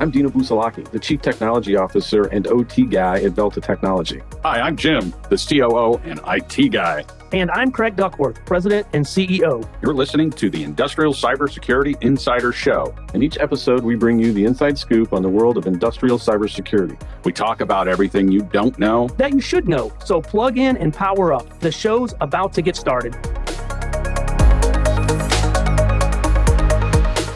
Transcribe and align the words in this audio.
I'm 0.00 0.10
Dino 0.10 0.30
Busalachi, 0.30 0.90
the 0.92 0.98
Chief 0.98 1.20
Technology 1.20 1.76
Officer 1.76 2.22
and 2.22 2.46
OT 2.46 2.86
guy 2.86 3.16
at 3.16 3.32
Velta 3.32 3.62
Technology. 3.62 4.22
Hi, 4.42 4.58
I'm 4.58 4.74
Jim, 4.74 5.12
the 5.28 5.36
COO 5.36 6.00
and 6.08 6.18
IT 6.26 6.72
guy. 6.72 7.04
And 7.32 7.50
I'm 7.50 7.70
Craig 7.70 7.96
Duckworth, 7.96 8.42
President 8.46 8.86
and 8.94 9.04
CEO. 9.04 9.68
You're 9.82 9.92
listening 9.92 10.30
to 10.30 10.48
the 10.48 10.64
Industrial 10.64 11.12
Cybersecurity 11.12 12.02
Insider 12.02 12.50
Show. 12.50 12.94
In 13.12 13.22
each 13.22 13.36
episode, 13.38 13.84
we 13.84 13.94
bring 13.94 14.18
you 14.18 14.32
the 14.32 14.46
inside 14.46 14.78
scoop 14.78 15.12
on 15.12 15.20
the 15.20 15.28
world 15.28 15.58
of 15.58 15.66
industrial 15.66 16.18
cybersecurity. 16.18 16.98
We 17.24 17.32
talk 17.32 17.60
about 17.60 17.86
everything 17.86 18.32
you 18.32 18.40
don't 18.40 18.76
know 18.78 19.06
that 19.18 19.34
you 19.34 19.40
should 19.40 19.68
know. 19.68 19.92
So 20.06 20.22
plug 20.22 20.56
in 20.56 20.78
and 20.78 20.94
power 20.94 21.34
up. 21.34 21.60
The 21.60 21.70
show's 21.70 22.14
about 22.22 22.54
to 22.54 22.62
get 22.62 22.74
started. 22.74 23.14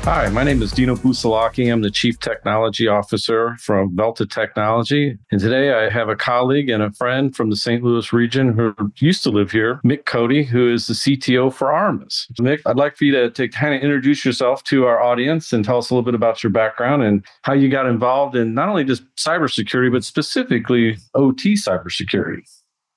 Hi, 0.05 0.29
my 0.29 0.45
name 0.45 0.61
is 0.61 0.71
Dino 0.71 0.97
Busalachi. 0.97 1.73
I'm 1.73 1.81
the 1.81 1.91
Chief 1.91 2.21
Technology 2.21 2.87
Officer 2.87 3.57
from 3.59 3.97
Velta 3.97 4.31
Technology. 4.31 5.17
And 5.33 5.41
today 5.41 5.73
I 5.73 5.89
have 5.89 6.11
a 6.11 6.15
colleague 6.15 6.69
and 6.69 6.83
a 6.83 6.93
friend 6.93 7.35
from 7.35 7.49
the 7.49 7.57
St. 7.57 7.83
Louis 7.83 8.13
region 8.13 8.53
who 8.53 8.75
used 8.99 9.23
to 9.23 9.31
live 9.31 9.51
here, 9.51 9.81
Mick 9.83 10.05
Coady, 10.05 10.45
who 10.45 10.71
is 10.71 10.89
the 10.89 10.93
CTO 10.93 11.51
for 11.51 11.73
Armis. 11.73 12.29
Mick, 12.39 12.61
I'd 12.67 12.77
like 12.77 12.97
for 12.97 13.05
you 13.05 13.13
to, 13.13 13.31
to 13.31 13.49
kind 13.49 13.75
of 13.75 13.81
introduce 13.81 14.27
yourself 14.27 14.63
to 14.65 14.85
our 14.85 15.03
audience 15.03 15.55
and 15.55 15.65
tell 15.65 15.79
us 15.79 15.89
a 15.89 15.95
little 15.95 16.05
bit 16.05 16.15
about 16.15 16.43
your 16.43 16.53
background 16.53 17.03
and 17.03 17.25
how 17.41 17.55
you 17.55 17.71
got 17.71 17.87
involved 17.87 18.37
in 18.37 18.53
not 18.53 18.69
only 18.69 18.85
just 18.85 19.05
cybersecurity, 19.17 19.91
but 19.91 20.05
specifically 20.05 20.99
OT 21.15 21.55
cybersecurity. 21.55 22.43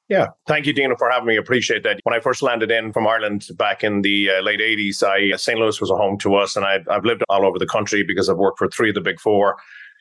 Yeah, 0.10 0.28
thank 0.48 0.66
you, 0.66 0.72
Dino, 0.74 0.96
for 0.96 1.10
having 1.10 1.28
me. 1.28 1.36
Appreciate 1.36 1.84
that. 1.84 2.00
When 2.04 2.16
I 2.16 2.22
first 2.22 2.42
landed 2.42 2.72
in 2.72 2.94
from 2.94 3.06
Ireland 3.06 3.46
back 3.58 3.84
in 3.84 4.04
the 4.04 4.30
uh, 4.30 4.42
late 4.42 4.62
80s, 4.62 5.04
I, 5.04 5.34
uh, 5.34 5.38
St. 5.38 5.60
Louis 5.60 5.82
was 5.82 5.92
a 5.92 5.98
home 5.98 6.18
to 6.20 6.36
us, 6.36 6.56
and 6.56 6.66
I, 6.66 6.80
I've 6.90 7.04
lived 7.04 7.24
all 7.28 7.46
over 7.46 7.60
the 7.60 7.68
country 7.68 8.04
because 8.08 8.30
I've 8.30 8.38
worked 8.38 8.58
for 8.58 8.70
three 8.70 8.90
of 8.90 8.96
the 8.96 9.02
big 9.02 9.20
four 9.20 9.58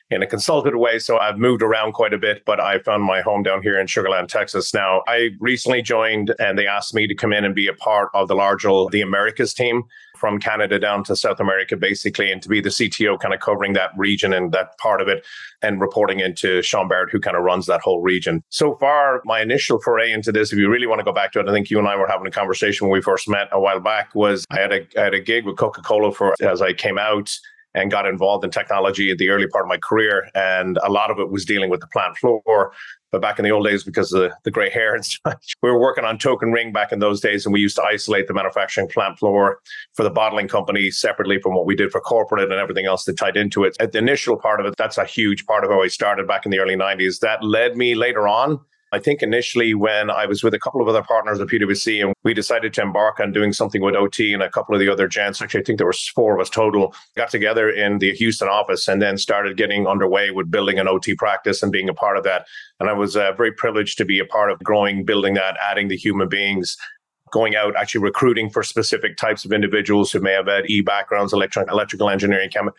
in 0.09 0.23
a 0.23 0.27
consultative 0.27 0.79
way. 0.79 0.99
So 0.99 1.17
I've 1.17 1.37
moved 1.37 1.61
around 1.61 1.93
quite 1.93 2.13
a 2.13 2.17
bit, 2.17 2.43
but 2.45 2.59
I 2.59 2.79
found 2.79 3.03
my 3.03 3.21
home 3.21 3.43
down 3.43 3.61
here 3.61 3.77
in 3.77 3.87
Sugarland, 3.87 4.29
Texas. 4.29 4.73
Now, 4.73 5.01
I 5.07 5.29
recently 5.39 5.81
joined 5.81 6.33
and 6.39 6.57
they 6.57 6.67
asked 6.67 6.93
me 6.93 7.07
to 7.07 7.15
come 7.15 7.33
in 7.33 7.43
and 7.43 7.53
be 7.53 7.67
a 7.67 7.73
part 7.73 8.09
of 8.13 8.27
the 8.27 8.35
larger 8.35 8.69
the 8.91 9.01
Americas 9.01 9.53
team 9.53 9.83
from 10.17 10.39
Canada 10.39 10.79
down 10.79 11.03
to 11.03 11.15
South 11.15 11.39
America, 11.39 11.77
basically, 11.77 12.31
and 12.31 12.41
to 12.41 12.49
be 12.49 12.59
the 12.59 12.69
CTO 12.69 13.19
kind 13.19 13.33
of 13.33 13.39
covering 13.39 13.73
that 13.73 13.91
region 13.97 14.33
and 14.33 14.51
that 14.51 14.77
part 14.79 14.99
of 15.01 15.07
it 15.07 15.25
and 15.61 15.79
reporting 15.79 16.19
into 16.19 16.61
Sean 16.63 16.87
Barrett, 16.87 17.11
who 17.11 17.19
kind 17.19 17.37
of 17.37 17.43
runs 17.43 17.67
that 17.67 17.81
whole 17.81 18.01
region. 18.01 18.41
So 18.49 18.75
far, 18.75 19.21
my 19.25 19.41
initial 19.41 19.79
foray 19.79 20.11
into 20.11 20.31
this, 20.31 20.51
if 20.51 20.57
you 20.57 20.69
really 20.69 20.87
want 20.87 20.99
to 20.99 21.05
go 21.05 21.13
back 21.13 21.33
to 21.33 21.39
it, 21.39 21.47
I 21.47 21.51
think 21.51 21.69
you 21.69 21.77
and 21.77 21.87
I 21.87 21.95
were 21.95 22.07
having 22.07 22.27
a 22.27 22.31
conversation 22.31 22.87
when 22.87 22.93
we 22.93 23.01
first 23.01 23.29
met 23.29 23.47
a 23.51 23.59
while 23.59 23.79
back, 23.79 24.15
was 24.15 24.45
I 24.49 24.59
had 24.59 24.71
a, 24.71 24.87
I 24.97 25.03
had 25.03 25.13
a 25.13 25.19
gig 25.19 25.45
with 25.45 25.57
Coca-Cola 25.57 26.13
for 26.13 26.33
as 26.41 26.61
I 26.61 26.73
came 26.73 26.97
out 26.97 27.37
and 27.73 27.91
got 27.91 28.07
involved 28.07 28.43
in 28.43 28.51
technology 28.51 29.11
at 29.11 29.17
the 29.17 29.29
early 29.29 29.47
part 29.47 29.65
of 29.65 29.69
my 29.69 29.77
career. 29.77 30.29
And 30.33 30.77
a 30.83 30.91
lot 30.91 31.11
of 31.11 31.19
it 31.19 31.29
was 31.29 31.45
dealing 31.45 31.69
with 31.69 31.81
the 31.81 31.87
plant 31.87 32.17
floor. 32.17 32.73
But 33.11 33.21
back 33.21 33.39
in 33.39 33.45
the 33.45 33.51
old 33.51 33.65
days, 33.65 33.83
because 33.83 34.11
of 34.11 34.21
the, 34.21 34.35
the 34.43 34.51
gray 34.51 34.69
hair 34.69 34.93
and 34.93 35.05
such, 35.25 35.53
we 35.61 35.69
were 35.69 35.79
working 35.79 36.03
on 36.03 36.17
token 36.17 36.51
ring 36.51 36.73
back 36.73 36.91
in 36.91 36.99
those 36.99 37.21
days. 37.21 37.45
And 37.45 37.53
we 37.53 37.61
used 37.61 37.75
to 37.77 37.83
isolate 37.83 38.27
the 38.27 38.33
manufacturing 38.33 38.87
plant 38.87 39.17
floor 39.19 39.59
for 39.93 40.03
the 40.03 40.09
bottling 40.09 40.47
company 40.47 40.89
separately 40.91 41.39
from 41.39 41.53
what 41.53 41.65
we 41.65 41.75
did 41.75 41.91
for 41.91 42.01
corporate 42.01 42.51
and 42.51 42.59
everything 42.59 42.85
else 42.85 43.05
that 43.05 43.17
tied 43.17 43.37
into 43.37 43.63
it. 43.63 43.77
At 43.79 43.91
the 43.91 43.99
initial 43.99 44.37
part 44.37 44.59
of 44.59 44.65
it, 44.65 44.73
that's 44.77 44.97
a 44.97 45.05
huge 45.05 45.45
part 45.45 45.63
of 45.63 45.69
how 45.69 45.81
I 45.81 45.87
started 45.87 46.27
back 46.27 46.45
in 46.45 46.51
the 46.51 46.59
early 46.59 46.75
90s. 46.75 47.19
That 47.19 47.43
led 47.43 47.77
me 47.77 47.95
later 47.95 48.27
on 48.27 48.59
I 48.93 48.99
think 48.99 49.21
initially 49.21 49.73
when 49.73 50.09
I 50.09 50.25
was 50.25 50.43
with 50.43 50.53
a 50.53 50.59
couple 50.59 50.81
of 50.81 50.87
other 50.87 51.03
partners 51.03 51.39
at 51.41 51.47
PwC 51.47 52.05
and 52.05 52.13
we 52.23 52.33
decided 52.33 52.73
to 52.73 52.81
embark 52.81 53.19
on 53.19 53.33
doing 53.33 53.51
something 53.51 53.81
with 53.81 53.95
OT 53.95 54.33
and 54.33 54.41
a 54.41 54.49
couple 54.49 54.73
of 54.73 54.79
the 54.79 54.89
other 54.89 55.09
gents, 55.09 55.41
actually, 55.41 55.61
I 55.61 55.63
think 55.63 55.77
there 55.77 55.87
was 55.87 56.07
four 56.15 56.35
of 56.35 56.39
us 56.39 56.49
total, 56.49 56.95
got 57.15 57.29
together 57.29 57.69
in 57.69 57.99
the 57.99 58.13
Houston 58.13 58.47
office 58.47 58.87
and 58.87 59.01
then 59.01 59.17
started 59.17 59.57
getting 59.57 59.87
underway 59.87 60.31
with 60.31 60.49
building 60.49 60.79
an 60.79 60.87
OT 60.87 61.15
practice 61.15 61.61
and 61.61 61.71
being 61.71 61.89
a 61.89 61.93
part 61.93 62.17
of 62.17 62.23
that. 62.23 62.45
And 62.79 62.89
I 62.89 62.93
was 62.93 63.17
uh, 63.17 63.33
very 63.33 63.51
privileged 63.51 63.97
to 63.97 64.05
be 64.05 64.19
a 64.19 64.25
part 64.25 64.51
of 64.51 64.59
growing, 64.59 65.03
building 65.03 65.33
that, 65.33 65.57
adding 65.61 65.89
the 65.89 65.97
human 65.97 66.29
beings 66.29 66.77
going 67.31 67.57
out 67.57 67.75
actually 67.75 68.01
recruiting 68.01 68.49
for 68.49 68.63
specific 68.63 69.17
types 69.17 69.43
of 69.43 69.51
individuals 69.51 70.11
who 70.11 70.19
may 70.21 70.31
have 70.31 70.47
had 70.47 70.69
e 70.69 70.81
backgrounds, 70.81 71.33
electric, 71.33 71.69
electrical 71.69 72.09
engineering, 72.09 72.49
chem- 72.49 72.71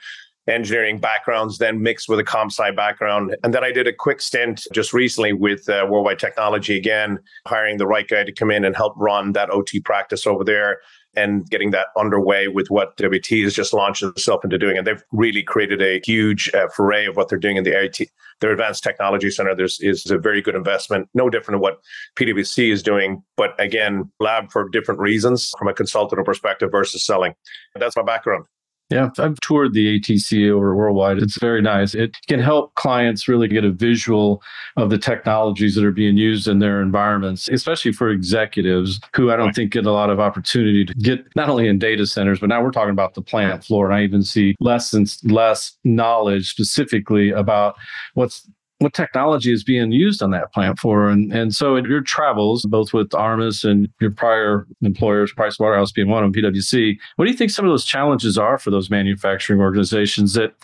engineering 0.48 0.98
backgrounds, 0.98 1.58
then 1.58 1.82
mixed 1.82 2.08
with 2.08 2.18
a 2.18 2.24
comp 2.24 2.50
sci 2.50 2.70
background. 2.72 3.36
And 3.44 3.52
then 3.52 3.64
I 3.64 3.72
did 3.72 3.86
a 3.86 3.92
quick 3.92 4.20
stint 4.20 4.66
just 4.72 4.92
recently 4.92 5.32
with 5.32 5.68
uh, 5.68 5.86
Worldwide 5.88 6.18
Technology 6.18 6.76
again, 6.76 7.18
hiring 7.46 7.78
the 7.78 7.86
right 7.86 8.08
guy 8.08 8.24
to 8.24 8.32
come 8.32 8.50
in 8.50 8.64
and 8.64 8.74
help 8.74 8.94
run 8.96 9.32
that 9.32 9.50
OT 9.50 9.80
practice 9.80 10.26
over 10.26 10.44
there 10.44 10.80
and 11.16 11.48
getting 11.50 11.70
that 11.72 11.88
underway 11.96 12.48
with 12.48 12.70
what 12.70 12.96
WT 12.96 13.26
has 13.42 13.54
just 13.54 13.72
launched 13.72 14.02
itself 14.02 14.44
into 14.44 14.58
doing. 14.58 14.78
And 14.78 14.86
they've 14.86 15.02
really 15.10 15.42
created 15.42 15.82
a 15.82 16.00
huge 16.04 16.50
uh, 16.54 16.68
foray 16.68 17.06
of 17.06 17.16
what 17.16 17.28
they're 17.28 17.38
doing 17.38 17.56
in 17.56 17.64
the 17.64 17.82
IT. 17.82 18.08
Their 18.40 18.52
advanced 18.52 18.84
technology 18.84 19.30
center 19.30 19.54
there's, 19.54 19.80
is 19.80 20.08
a 20.10 20.18
very 20.18 20.40
good 20.40 20.54
investment, 20.54 21.08
no 21.14 21.28
different 21.28 21.56
than 21.56 21.60
what 21.60 21.80
PwC 22.16 22.70
is 22.70 22.82
doing, 22.82 23.22
but 23.36 23.58
again, 23.58 24.12
lab 24.20 24.52
for 24.52 24.68
different 24.68 25.00
reasons 25.00 25.52
from 25.58 25.66
a 25.66 25.74
consultative 25.74 26.24
perspective 26.24 26.70
versus 26.70 27.04
selling. 27.04 27.34
That's 27.74 27.96
my 27.96 28.04
background. 28.04 28.44
Yeah, 28.90 29.10
I've 29.18 29.38
toured 29.40 29.74
the 29.74 30.00
ATC 30.00 30.50
over 30.50 30.74
worldwide. 30.74 31.18
It's 31.18 31.38
very 31.38 31.60
nice. 31.60 31.94
It 31.94 32.16
can 32.26 32.40
help 32.40 32.74
clients 32.74 33.28
really 33.28 33.46
get 33.46 33.62
a 33.62 33.70
visual 33.70 34.42
of 34.78 34.88
the 34.88 34.96
technologies 34.96 35.74
that 35.74 35.84
are 35.84 35.92
being 35.92 36.16
used 36.16 36.48
in 36.48 36.58
their 36.58 36.80
environments, 36.80 37.48
especially 37.48 37.92
for 37.92 38.08
executives 38.08 38.98
who 39.14 39.30
I 39.30 39.36
don't 39.36 39.54
think 39.54 39.72
get 39.72 39.84
a 39.84 39.92
lot 39.92 40.08
of 40.08 40.20
opportunity 40.20 40.86
to 40.86 40.94
get 40.94 41.26
not 41.36 41.50
only 41.50 41.68
in 41.68 41.78
data 41.78 42.06
centers, 42.06 42.40
but 42.40 42.48
now 42.48 42.62
we're 42.62 42.70
talking 42.70 42.90
about 42.90 43.12
the 43.12 43.20
plant 43.20 43.62
floor. 43.62 43.86
And 43.86 43.94
I 43.94 44.04
even 44.04 44.22
see 44.22 44.54
less 44.58 44.94
and 44.94 45.14
less 45.22 45.76
knowledge 45.84 46.48
specifically 46.48 47.30
about 47.30 47.76
what's 48.14 48.48
what 48.78 48.94
technology 48.94 49.52
is 49.52 49.64
being 49.64 49.90
used 49.90 50.22
on 50.22 50.30
that 50.30 50.52
plant 50.52 50.78
for. 50.78 51.08
And, 51.08 51.32
and 51.32 51.54
so 51.54 51.76
in 51.76 51.84
your 51.84 52.00
travels, 52.00 52.64
both 52.64 52.92
with 52.92 53.12
Armis 53.14 53.64
and 53.64 53.88
your 54.00 54.10
prior 54.10 54.66
employers, 54.82 55.32
Pricewaterhouse 55.32 55.92
being 55.92 56.08
one 56.08 56.22
of 56.22 56.32
them, 56.32 56.42
PwC, 56.42 56.96
what 57.16 57.24
do 57.24 57.30
you 57.30 57.36
think 57.36 57.50
some 57.50 57.64
of 57.64 57.70
those 57.70 57.84
challenges 57.84 58.38
are 58.38 58.58
for 58.58 58.70
those 58.70 58.88
manufacturing 58.88 59.60
organizations 59.60 60.34
that 60.34 60.54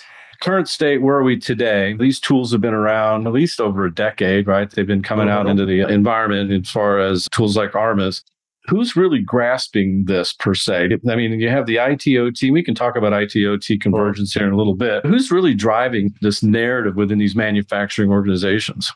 current 0.41 0.69
state, 0.69 1.03
where 1.03 1.17
are 1.17 1.23
we 1.23 1.39
today? 1.39 1.95
These 1.99 2.21
tools 2.21 2.53
have 2.53 2.61
been 2.61 2.75
around 2.75 3.27
at 3.27 3.33
least 3.33 3.61
over 3.61 3.85
a 3.85 3.95
decade, 3.95 4.47
right? 4.47 4.71
They've 4.71 4.87
been 4.87 5.03
coming 5.03 5.29
oh, 5.29 5.33
out 5.33 5.47
into 5.47 5.65
the 5.65 5.81
environment 5.89 6.53
as 6.53 6.71
far 6.71 6.99
as 6.99 7.29
tools 7.31 7.57
like 7.57 7.75
Armis 7.75 8.23
who's 8.67 8.97
really 8.97 9.21
grasping 9.21 10.05
this 10.07 10.33
per 10.33 10.55
se? 10.55 10.89
I 11.09 11.17
mean, 11.17 11.39
you 11.41 11.49
have 11.49 11.67
the 11.67 11.77
ITOT. 11.77 12.53
We 12.53 12.63
can 12.63 12.75
talk 12.75 12.97
about 12.97 13.13
ITOT 13.13 13.81
convergence 13.81 14.33
here 14.33 14.47
in 14.47 14.53
a 14.53 14.57
little 14.57 14.77
bit. 14.77 15.05
Who's 15.05 15.31
really 15.31 15.55
driving 15.55 16.15
this 16.21 16.43
narrative 16.43 16.97
within 16.97 17.19
these 17.19 17.37
manufacturing 17.37 18.11
organizations? 18.11 18.93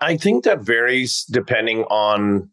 I 0.00 0.16
think 0.16 0.44
that 0.44 0.60
varies 0.60 1.24
depending 1.30 1.84
on 1.84 2.50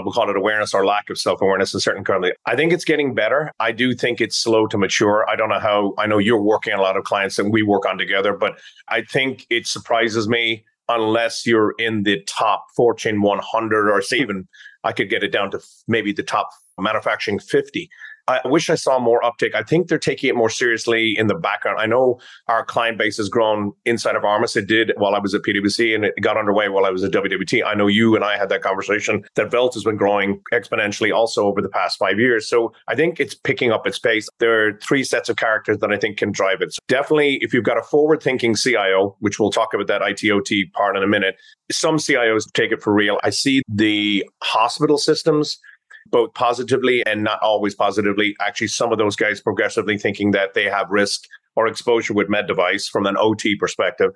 we'll 0.00 0.12
call 0.12 0.30
it 0.30 0.36
awareness 0.36 0.74
or 0.74 0.86
lack 0.86 1.10
of 1.10 1.18
self-awareness 1.18 1.74
in 1.74 1.80
certain 1.80 2.04
currently. 2.04 2.32
I 2.46 2.54
think 2.54 2.72
it's 2.72 2.84
getting 2.84 3.14
better. 3.14 3.50
I 3.58 3.72
do 3.72 3.94
think 3.94 4.20
it's 4.20 4.36
slow 4.36 4.66
to 4.68 4.78
mature. 4.78 5.28
I 5.28 5.34
don't 5.34 5.48
know 5.48 5.58
how 5.58 5.94
I 5.98 6.06
know 6.06 6.18
you're 6.18 6.40
working 6.40 6.72
on 6.72 6.78
a 6.78 6.82
lot 6.82 6.96
of 6.96 7.04
clients 7.04 7.38
and 7.38 7.52
we 7.52 7.62
work 7.62 7.84
on 7.86 7.98
together, 7.98 8.32
but 8.32 8.58
I 8.88 9.02
think 9.02 9.46
it 9.50 9.66
surprises 9.66 10.28
me 10.28 10.64
unless 10.88 11.46
you're 11.46 11.74
in 11.78 12.04
the 12.04 12.22
top 12.24 12.66
Fortune 12.74 13.20
100 13.20 13.90
or 13.90 14.00
say 14.00 14.18
even 14.18 14.48
I 14.84 14.92
could 14.92 15.10
get 15.10 15.22
it 15.22 15.32
down 15.32 15.50
to 15.52 15.60
maybe 15.86 16.12
the 16.12 16.22
top 16.22 16.50
manufacturing 16.78 17.38
50. 17.38 17.90
I 18.28 18.46
wish 18.46 18.68
I 18.68 18.74
saw 18.74 18.98
more 18.98 19.24
uptake. 19.24 19.54
I 19.54 19.62
think 19.62 19.88
they're 19.88 19.98
taking 19.98 20.28
it 20.28 20.36
more 20.36 20.50
seriously 20.50 21.14
in 21.16 21.28
the 21.28 21.34
background. 21.34 21.78
I 21.80 21.86
know 21.86 22.20
our 22.46 22.64
client 22.64 22.98
base 22.98 23.16
has 23.16 23.30
grown 23.30 23.72
inside 23.86 24.16
of 24.16 24.24
Armis. 24.24 24.54
It 24.54 24.66
did 24.66 24.92
while 24.98 25.14
I 25.14 25.18
was 25.18 25.34
at 25.34 25.42
PwC 25.42 25.94
and 25.94 26.04
it 26.04 26.14
got 26.20 26.36
underway 26.36 26.68
while 26.68 26.84
I 26.84 26.90
was 26.90 27.02
at 27.02 27.10
WWT. 27.12 27.64
I 27.64 27.74
know 27.74 27.86
you 27.86 28.14
and 28.14 28.24
I 28.24 28.36
had 28.36 28.50
that 28.50 28.60
conversation 28.60 29.24
that 29.34 29.50
Velt 29.50 29.72
has 29.74 29.84
been 29.84 29.96
growing 29.96 30.42
exponentially 30.52 31.14
also 31.14 31.46
over 31.46 31.62
the 31.62 31.70
past 31.70 31.98
five 31.98 32.18
years. 32.18 32.48
So 32.48 32.72
I 32.86 32.94
think 32.94 33.18
it's 33.18 33.34
picking 33.34 33.72
up 33.72 33.86
its 33.86 33.98
pace. 33.98 34.28
There 34.38 34.68
are 34.68 34.78
three 34.80 35.04
sets 35.04 35.30
of 35.30 35.36
characters 35.36 35.78
that 35.78 35.90
I 35.90 35.96
think 35.96 36.18
can 36.18 36.30
drive 36.30 36.60
it. 36.60 36.74
So 36.74 36.80
definitely, 36.86 37.38
if 37.40 37.54
you've 37.54 37.64
got 37.64 37.78
a 37.78 37.82
forward 37.82 38.22
thinking 38.22 38.54
CIO, 38.54 39.16
which 39.20 39.40
we'll 39.40 39.50
talk 39.50 39.72
about 39.72 39.86
that 39.86 40.02
ITOT 40.02 40.72
part 40.72 40.96
in 40.96 41.02
a 41.02 41.08
minute, 41.08 41.36
some 41.70 41.96
CIOs 41.96 42.50
take 42.52 42.72
it 42.72 42.82
for 42.82 42.92
real. 42.92 43.18
I 43.22 43.30
see 43.30 43.62
the 43.68 44.28
hospital 44.42 44.98
systems 44.98 45.58
both 46.10 46.32
positively 46.34 47.04
and 47.06 47.24
not 47.24 47.40
always 47.42 47.74
positively. 47.74 48.34
Actually, 48.40 48.68
some 48.68 48.92
of 48.92 48.98
those 48.98 49.16
guys 49.16 49.40
progressively 49.40 49.98
thinking 49.98 50.30
that 50.32 50.54
they 50.54 50.64
have 50.64 50.90
risk 50.90 51.24
or 51.56 51.66
exposure 51.66 52.14
with 52.14 52.28
med 52.28 52.46
device 52.46 52.88
from 52.88 53.06
an 53.06 53.16
OT 53.18 53.56
perspective. 53.56 54.10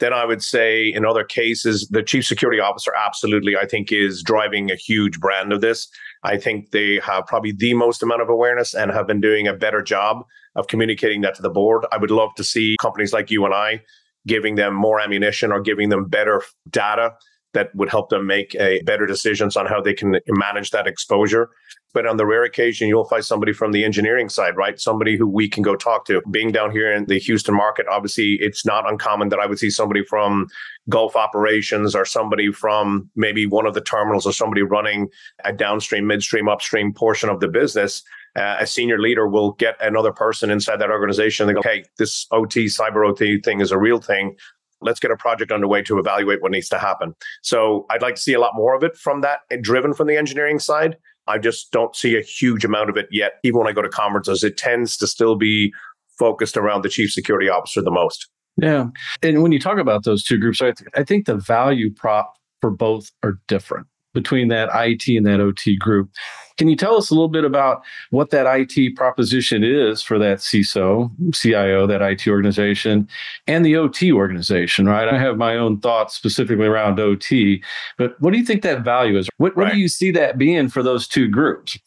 Then 0.00 0.12
I 0.12 0.24
would 0.24 0.42
say 0.42 0.88
in 0.88 1.04
other 1.04 1.22
cases, 1.22 1.86
the 1.90 2.02
chief 2.02 2.24
security 2.24 2.60
officer 2.60 2.92
absolutely, 2.96 3.56
I 3.56 3.66
think, 3.66 3.92
is 3.92 4.22
driving 4.22 4.70
a 4.70 4.74
huge 4.74 5.20
brand 5.20 5.52
of 5.52 5.60
this. 5.60 5.86
I 6.24 6.38
think 6.38 6.70
they 6.70 6.98
have 7.04 7.26
probably 7.26 7.52
the 7.52 7.74
most 7.74 8.02
amount 8.02 8.22
of 8.22 8.28
awareness 8.28 8.74
and 8.74 8.90
have 8.90 9.06
been 9.06 9.20
doing 9.20 9.46
a 9.46 9.52
better 9.52 9.82
job 9.82 10.24
of 10.56 10.66
communicating 10.66 11.20
that 11.20 11.34
to 11.36 11.42
the 11.42 11.50
board. 11.50 11.86
I 11.92 11.98
would 11.98 12.10
love 12.10 12.34
to 12.36 12.44
see 12.44 12.76
companies 12.80 13.12
like 13.12 13.30
you 13.30 13.44
and 13.44 13.54
I 13.54 13.82
giving 14.26 14.54
them 14.54 14.74
more 14.74 15.00
ammunition 15.00 15.52
or 15.52 15.60
giving 15.60 15.88
them 15.88 16.06
better 16.08 16.42
data 16.70 17.14
that 17.54 17.74
would 17.74 17.88
help 17.88 18.08
them 18.08 18.26
make 18.26 18.54
a 18.54 18.82
better 18.82 19.06
decisions 19.06 19.56
on 19.56 19.66
how 19.66 19.80
they 19.80 19.94
can 19.94 20.18
manage 20.28 20.70
that 20.70 20.86
exposure. 20.86 21.50
But 21.94 22.06
on 22.06 22.16
the 22.16 22.24
rare 22.24 22.44
occasion, 22.44 22.88
you'll 22.88 23.04
find 23.04 23.22
somebody 23.22 23.52
from 23.52 23.72
the 23.72 23.84
engineering 23.84 24.30
side, 24.30 24.56
right? 24.56 24.80
Somebody 24.80 25.16
who 25.16 25.26
we 25.26 25.46
can 25.48 25.62
go 25.62 25.76
talk 25.76 26.06
to. 26.06 26.22
Being 26.30 26.50
down 26.50 26.70
here 26.70 26.90
in 26.90 27.04
the 27.04 27.18
Houston 27.18 27.54
market, 27.54 27.86
obviously, 27.86 28.38
it's 28.40 28.64
not 28.64 28.88
uncommon 28.90 29.28
that 29.28 29.38
I 29.38 29.46
would 29.46 29.58
see 29.58 29.68
somebody 29.68 30.02
from 30.02 30.48
Gulf 30.88 31.16
operations 31.16 31.94
or 31.94 32.06
somebody 32.06 32.50
from 32.50 33.10
maybe 33.14 33.46
one 33.46 33.66
of 33.66 33.74
the 33.74 33.82
terminals 33.82 34.26
or 34.26 34.32
somebody 34.32 34.62
running 34.62 35.08
a 35.44 35.52
downstream, 35.52 36.06
midstream, 36.06 36.48
upstream 36.48 36.94
portion 36.94 37.28
of 37.28 37.40
the 37.40 37.48
business. 37.48 38.02
Uh, 38.34 38.56
a 38.60 38.66
senior 38.66 38.98
leader 38.98 39.28
will 39.28 39.52
get 39.52 39.76
another 39.82 40.12
person 40.12 40.50
inside 40.50 40.76
that 40.76 40.90
organization. 40.90 41.46
They 41.46 41.52
go, 41.52 41.60
hey, 41.62 41.84
this 41.98 42.26
OT, 42.30 42.64
cyber 42.64 43.06
OT 43.06 43.38
thing 43.42 43.60
is 43.60 43.70
a 43.70 43.78
real 43.78 44.00
thing 44.00 44.36
let's 44.82 45.00
get 45.00 45.10
a 45.10 45.16
project 45.16 45.50
underway 45.52 45.82
to 45.82 45.98
evaluate 45.98 46.42
what 46.42 46.52
needs 46.52 46.68
to 46.70 46.78
happen. 46.78 47.14
So 47.42 47.86
I'd 47.90 48.02
like 48.02 48.14
to 48.16 48.20
see 48.20 48.32
a 48.32 48.40
lot 48.40 48.52
more 48.54 48.74
of 48.74 48.82
it 48.82 48.96
from 48.96 49.20
that, 49.22 49.40
driven 49.60 49.94
from 49.94 50.06
the 50.06 50.16
engineering 50.16 50.58
side. 50.58 50.96
I 51.26 51.38
just 51.38 51.70
don't 51.70 51.94
see 51.94 52.16
a 52.16 52.22
huge 52.22 52.64
amount 52.64 52.90
of 52.90 52.96
it 52.96 53.06
yet. 53.10 53.34
Even 53.44 53.60
when 53.60 53.68
I 53.68 53.72
go 53.72 53.82
to 53.82 53.88
conferences, 53.88 54.42
it 54.42 54.56
tends 54.56 54.96
to 54.98 55.06
still 55.06 55.36
be 55.36 55.72
focused 56.18 56.56
around 56.56 56.82
the 56.82 56.88
chief 56.88 57.12
security 57.12 57.48
officer 57.48 57.80
the 57.80 57.90
most. 57.90 58.28
Yeah. 58.56 58.86
And 59.22 59.42
when 59.42 59.52
you 59.52 59.58
talk 59.58 59.78
about 59.78 60.04
those 60.04 60.22
two 60.22 60.38
groups, 60.38 60.60
I, 60.60 60.72
th- 60.72 60.90
I 60.94 61.04
think 61.04 61.26
the 61.26 61.36
value 61.36 61.92
prop 61.92 62.34
for 62.60 62.70
both 62.70 63.10
are 63.22 63.38
different 63.48 63.86
between 64.12 64.48
that 64.48 64.68
IT 64.74 65.08
and 65.16 65.26
that 65.26 65.40
OT 65.40 65.76
group. 65.76 66.10
Can 66.58 66.68
you 66.68 66.76
tell 66.76 66.96
us 66.96 67.10
a 67.10 67.14
little 67.14 67.28
bit 67.28 67.44
about 67.44 67.82
what 68.10 68.30
that 68.30 68.46
IT 68.46 68.94
proposition 68.94 69.64
is 69.64 70.02
for 70.02 70.18
that 70.18 70.38
CISO, 70.38 71.10
CIO, 71.34 71.86
that 71.86 72.02
IT 72.02 72.28
organization, 72.28 73.08
and 73.46 73.64
the 73.64 73.76
OT 73.76 74.12
organization, 74.12 74.86
right? 74.86 75.08
I 75.08 75.18
have 75.18 75.38
my 75.38 75.56
own 75.56 75.80
thoughts 75.80 76.14
specifically 76.14 76.66
around 76.66 77.00
OT, 77.00 77.62
but 77.96 78.20
what 78.20 78.32
do 78.32 78.38
you 78.38 78.44
think 78.44 78.62
that 78.62 78.84
value 78.84 79.18
is? 79.18 79.28
What, 79.38 79.56
what 79.56 79.64
right. 79.64 79.72
do 79.72 79.80
you 79.80 79.88
see 79.88 80.10
that 80.12 80.38
being 80.38 80.68
for 80.68 80.82
those 80.82 81.08
two 81.08 81.28
groups? 81.28 81.78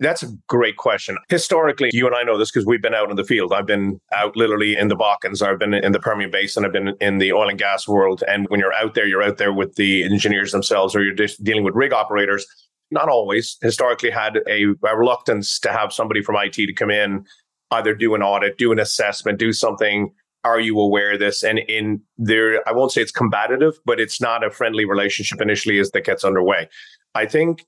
That's 0.00 0.22
a 0.22 0.28
great 0.48 0.76
question. 0.76 1.16
Historically, 1.28 1.90
you 1.92 2.06
and 2.06 2.14
I 2.14 2.22
know 2.22 2.38
this 2.38 2.50
because 2.50 2.66
we've 2.66 2.82
been 2.82 2.94
out 2.94 3.10
in 3.10 3.16
the 3.16 3.24
field. 3.24 3.52
I've 3.52 3.66
been 3.66 4.00
out 4.12 4.36
literally 4.36 4.76
in 4.76 4.88
the 4.88 4.96
Balkans. 4.96 5.42
I've 5.42 5.58
been 5.58 5.74
in 5.74 5.92
the 5.92 6.00
Permian 6.00 6.30
Basin. 6.30 6.64
I've 6.64 6.72
been 6.72 6.94
in 7.00 7.18
the 7.18 7.32
oil 7.32 7.48
and 7.48 7.58
gas 7.58 7.86
world. 7.86 8.22
And 8.28 8.46
when 8.48 8.60
you're 8.60 8.74
out 8.74 8.94
there, 8.94 9.06
you're 9.06 9.22
out 9.22 9.38
there 9.38 9.52
with 9.52 9.74
the 9.76 10.04
engineers 10.04 10.52
themselves, 10.52 10.94
or 10.94 11.02
you're 11.02 11.14
just 11.14 11.42
dealing 11.42 11.64
with 11.64 11.74
rig 11.74 11.92
operators. 11.92 12.46
Not 12.90 13.08
always. 13.08 13.56
Historically, 13.62 14.10
had 14.10 14.38
a, 14.48 14.66
a 14.84 14.96
reluctance 14.96 15.58
to 15.60 15.72
have 15.72 15.92
somebody 15.92 16.22
from 16.22 16.36
IT 16.36 16.54
to 16.54 16.72
come 16.72 16.90
in, 16.90 17.24
either 17.70 17.94
do 17.94 18.14
an 18.14 18.22
audit, 18.22 18.58
do 18.58 18.72
an 18.72 18.78
assessment, 18.78 19.38
do 19.38 19.52
something 19.52 20.12
are 20.44 20.60
you 20.60 20.78
aware 20.80 21.12
of 21.12 21.20
this? 21.20 21.42
And 21.42 21.60
in 21.60 22.00
there, 22.18 22.66
I 22.68 22.72
won't 22.72 22.92
say 22.92 23.00
it's 23.00 23.12
combative, 23.12 23.74
but 23.84 24.00
it's 24.00 24.20
not 24.20 24.44
a 24.44 24.50
friendly 24.50 24.84
relationship 24.84 25.40
initially 25.40 25.78
as 25.78 25.90
that 25.92 26.04
gets 26.04 26.24
underway. 26.24 26.68
I 27.14 27.26
think 27.26 27.64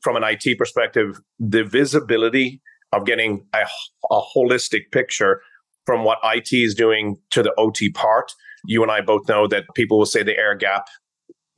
from 0.00 0.16
an 0.16 0.22
IT 0.24 0.58
perspective, 0.58 1.20
the 1.38 1.64
visibility 1.64 2.60
of 2.92 3.04
getting 3.04 3.46
a, 3.52 3.66
a 4.10 4.20
holistic 4.36 4.90
picture 4.92 5.40
from 5.84 6.04
what 6.04 6.18
IT 6.24 6.52
is 6.52 6.74
doing 6.74 7.16
to 7.30 7.42
the 7.42 7.52
OT 7.58 7.90
part. 7.90 8.32
You 8.66 8.82
and 8.82 8.90
I 8.90 9.00
both 9.00 9.28
know 9.28 9.46
that 9.48 9.64
people 9.74 9.98
will 9.98 10.06
say 10.06 10.22
the 10.22 10.36
air 10.36 10.54
gap 10.54 10.86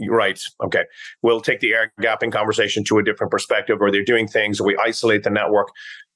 Right. 0.06 0.40
Okay. 0.62 0.84
We'll 1.22 1.40
take 1.40 1.60
the 1.60 1.72
air 1.72 1.92
gapping 2.00 2.30
conversation 2.30 2.84
to 2.84 2.98
a 2.98 3.02
different 3.02 3.32
perspective, 3.32 3.78
or 3.80 3.90
they're 3.90 4.04
doing 4.04 4.28
things, 4.28 4.60
or 4.60 4.66
we 4.66 4.76
isolate 4.76 5.24
the 5.24 5.30
network. 5.30 5.68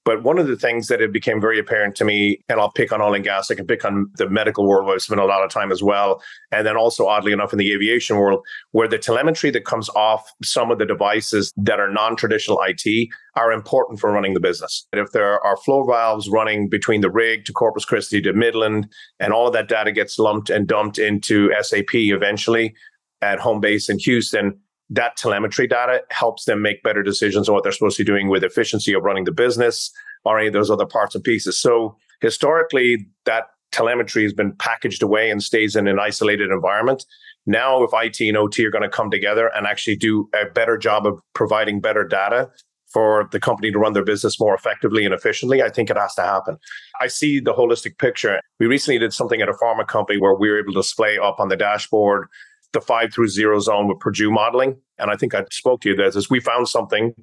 But 0.05 0.25
one 0.25 0.39
of 0.39 0.49
the 0.49 0.57
things 0.57 0.89
that 0.89 1.01
it 1.01 1.13
became 1.13 1.41
very 1.41 1.59
apparent 1.59 1.95
to 1.97 2.05
me, 2.05 2.39
and 2.49 2.59
I'll 2.59 2.73
pick 2.73 2.93
on 2.93 3.01
oil 3.01 3.15
and 3.15 3.23
gas, 3.23 3.51
I 3.51 3.55
can 3.55 3.67
pick 3.67 3.85
on 3.85 4.11
the 4.17 4.29
medical 4.29 4.67
world 4.67 4.87
where 4.87 4.95
I've 4.95 5.03
spent 5.03 5.21
a 5.21 5.25
lot 5.25 5.45
of 5.45 5.51
time 5.51 5.71
as 5.71 5.83
well. 5.83 6.21
And 6.51 6.67
then 6.67 6.77
also, 6.77 7.07
oddly 7.07 7.33
enough, 7.33 7.53
in 7.53 7.59
the 7.59 7.73
aviation 7.73 8.17
world, 8.17 8.45
where 8.73 8.89
the 8.89 8.99
telemetry 8.99 9.51
that 9.51 9.65
comes 9.65 9.89
off 9.91 10.29
some 10.43 10.73
of 10.73 10.79
the 10.79 10.87
devices 10.87 11.53
that 11.57 11.79
are 11.79 11.91
non 11.91 12.17
traditional 12.17 12.61
IT 12.67 13.09
are 13.37 13.53
important 13.53 14.01
for 14.01 14.11
running 14.11 14.35
the 14.35 14.41
business. 14.41 14.87
And 14.93 15.01
if 15.01 15.13
there 15.13 15.41
are 15.41 15.57
flow 15.59 15.85
valves 15.85 16.29
running 16.29 16.69
between 16.69 17.01
the 17.01 17.11
rig 17.11 17.45
to 17.45 17.53
Corpus 17.53 17.85
Christi 17.85 18.21
to 18.23 18.33
Midland, 18.33 18.93
and 19.21 19.33
all 19.33 19.47
of 19.47 19.53
that 19.53 19.69
data 19.69 19.93
gets 19.93 20.19
lumped 20.19 20.51
and 20.51 20.67
dumped 20.67 20.99
into 20.99 21.51
SAP 21.61 21.95
eventually 21.95 22.75
at 23.23 23.39
home 23.39 23.61
base 23.61 23.89
in 23.89 23.99
Houston, 24.01 24.59
that 24.93 25.17
telemetry 25.17 25.67
data 25.67 26.03
helps 26.11 26.45
them 26.45 26.61
make 26.61 26.83
better 26.83 27.03
decisions 27.03 27.49
on 27.49 27.55
what 27.55 27.63
they're 27.63 27.73
supposed 27.73 27.97
to 27.97 28.05
be 28.05 28.11
doing 28.11 28.29
with 28.29 28.45
efficiency 28.45 28.93
of 28.93 29.03
running 29.03 29.25
the 29.25 29.33
business 29.33 29.91
or 30.25 30.39
any 30.39 30.49
of 30.49 30.53
those 30.53 30.71
other 30.71 30.87
parts 30.87 31.15
and 31.15 31.25
pieces. 31.25 31.59
So 31.59 31.97
historically, 32.21 33.09
that 33.25 33.45
telemetry 33.71 34.23
has 34.23 34.35
been 34.35 34.53
packaged 34.57 35.03
away 35.03 35.31
and 35.31 35.43
stays 35.43 35.77
in 35.77 35.89
an 35.89 35.99
isolated 35.99 36.51
environment. 36.51 37.07
Now, 37.47 37.83
if 37.83 37.91
IT 37.95 38.21
and 38.21 38.37
OT 38.37 38.65
are 38.67 38.71
going 38.71 38.83
to 38.83 38.89
come 38.89 39.11
together 39.11 39.51
and 39.55 39.67
actually 39.67 39.97
do 39.97 40.29
a 40.35 40.45
better 40.45 40.77
job 40.77 41.07
of 41.07 41.21
providing 41.35 41.81
better 41.81 42.07
data 42.07 42.51
for 42.93 43.31
the 43.33 43.41
company 43.41 43.73
to 43.73 43.79
run 43.79 43.95
their 43.95 44.05
business 44.05 44.39
more 44.39 44.55
effectively 44.55 45.07
and 45.07 45.15
efficiently, 45.15 45.63
I 45.63 45.71
think 45.71 45.89
it 45.89 45.97
has 45.97 46.15
to 46.17 46.23
happen. 46.23 46.59
I 47.01 47.07
see 47.07 47.41
the 47.41 47.55
holistic 47.55 47.97
picture. 47.97 48.41
We 48.61 48.67
recently 48.67 48.99
did 48.99 49.15
something 49.15 49.41
at 49.41 49.49
a 49.49 49.55
pharma 49.55 49.87
company 49.89 50.21
where 50.21 50.35
we 50.35 50.51
were 50.51 50.59
able 50.59 50.75
to 50.75 50.81
display 50.81 51.17
up 51.17 51.41
on 51.41 51.49
the 51.49 51.57
dashboard 51.57 52.27
the 52.73 52.81
five 52.81 53.13
through 53.13 53.29
zero 53.29 53.59
zone 53.61 53.89
with 53.89 54.01
Purdue 54.01 54.31
modeling. 54.31 54.77
And 54.99 55.11
I 55.11 55.17
think 55.17 55.35
I 55.35 55.45
spoke 55.51 55.81
to 55.83 55.91
you 55.91 55.97
that 55.97 56.17
is 56.17 56.31
we 56.31 56.41
found 56.41 56.69
something 56.69 57.15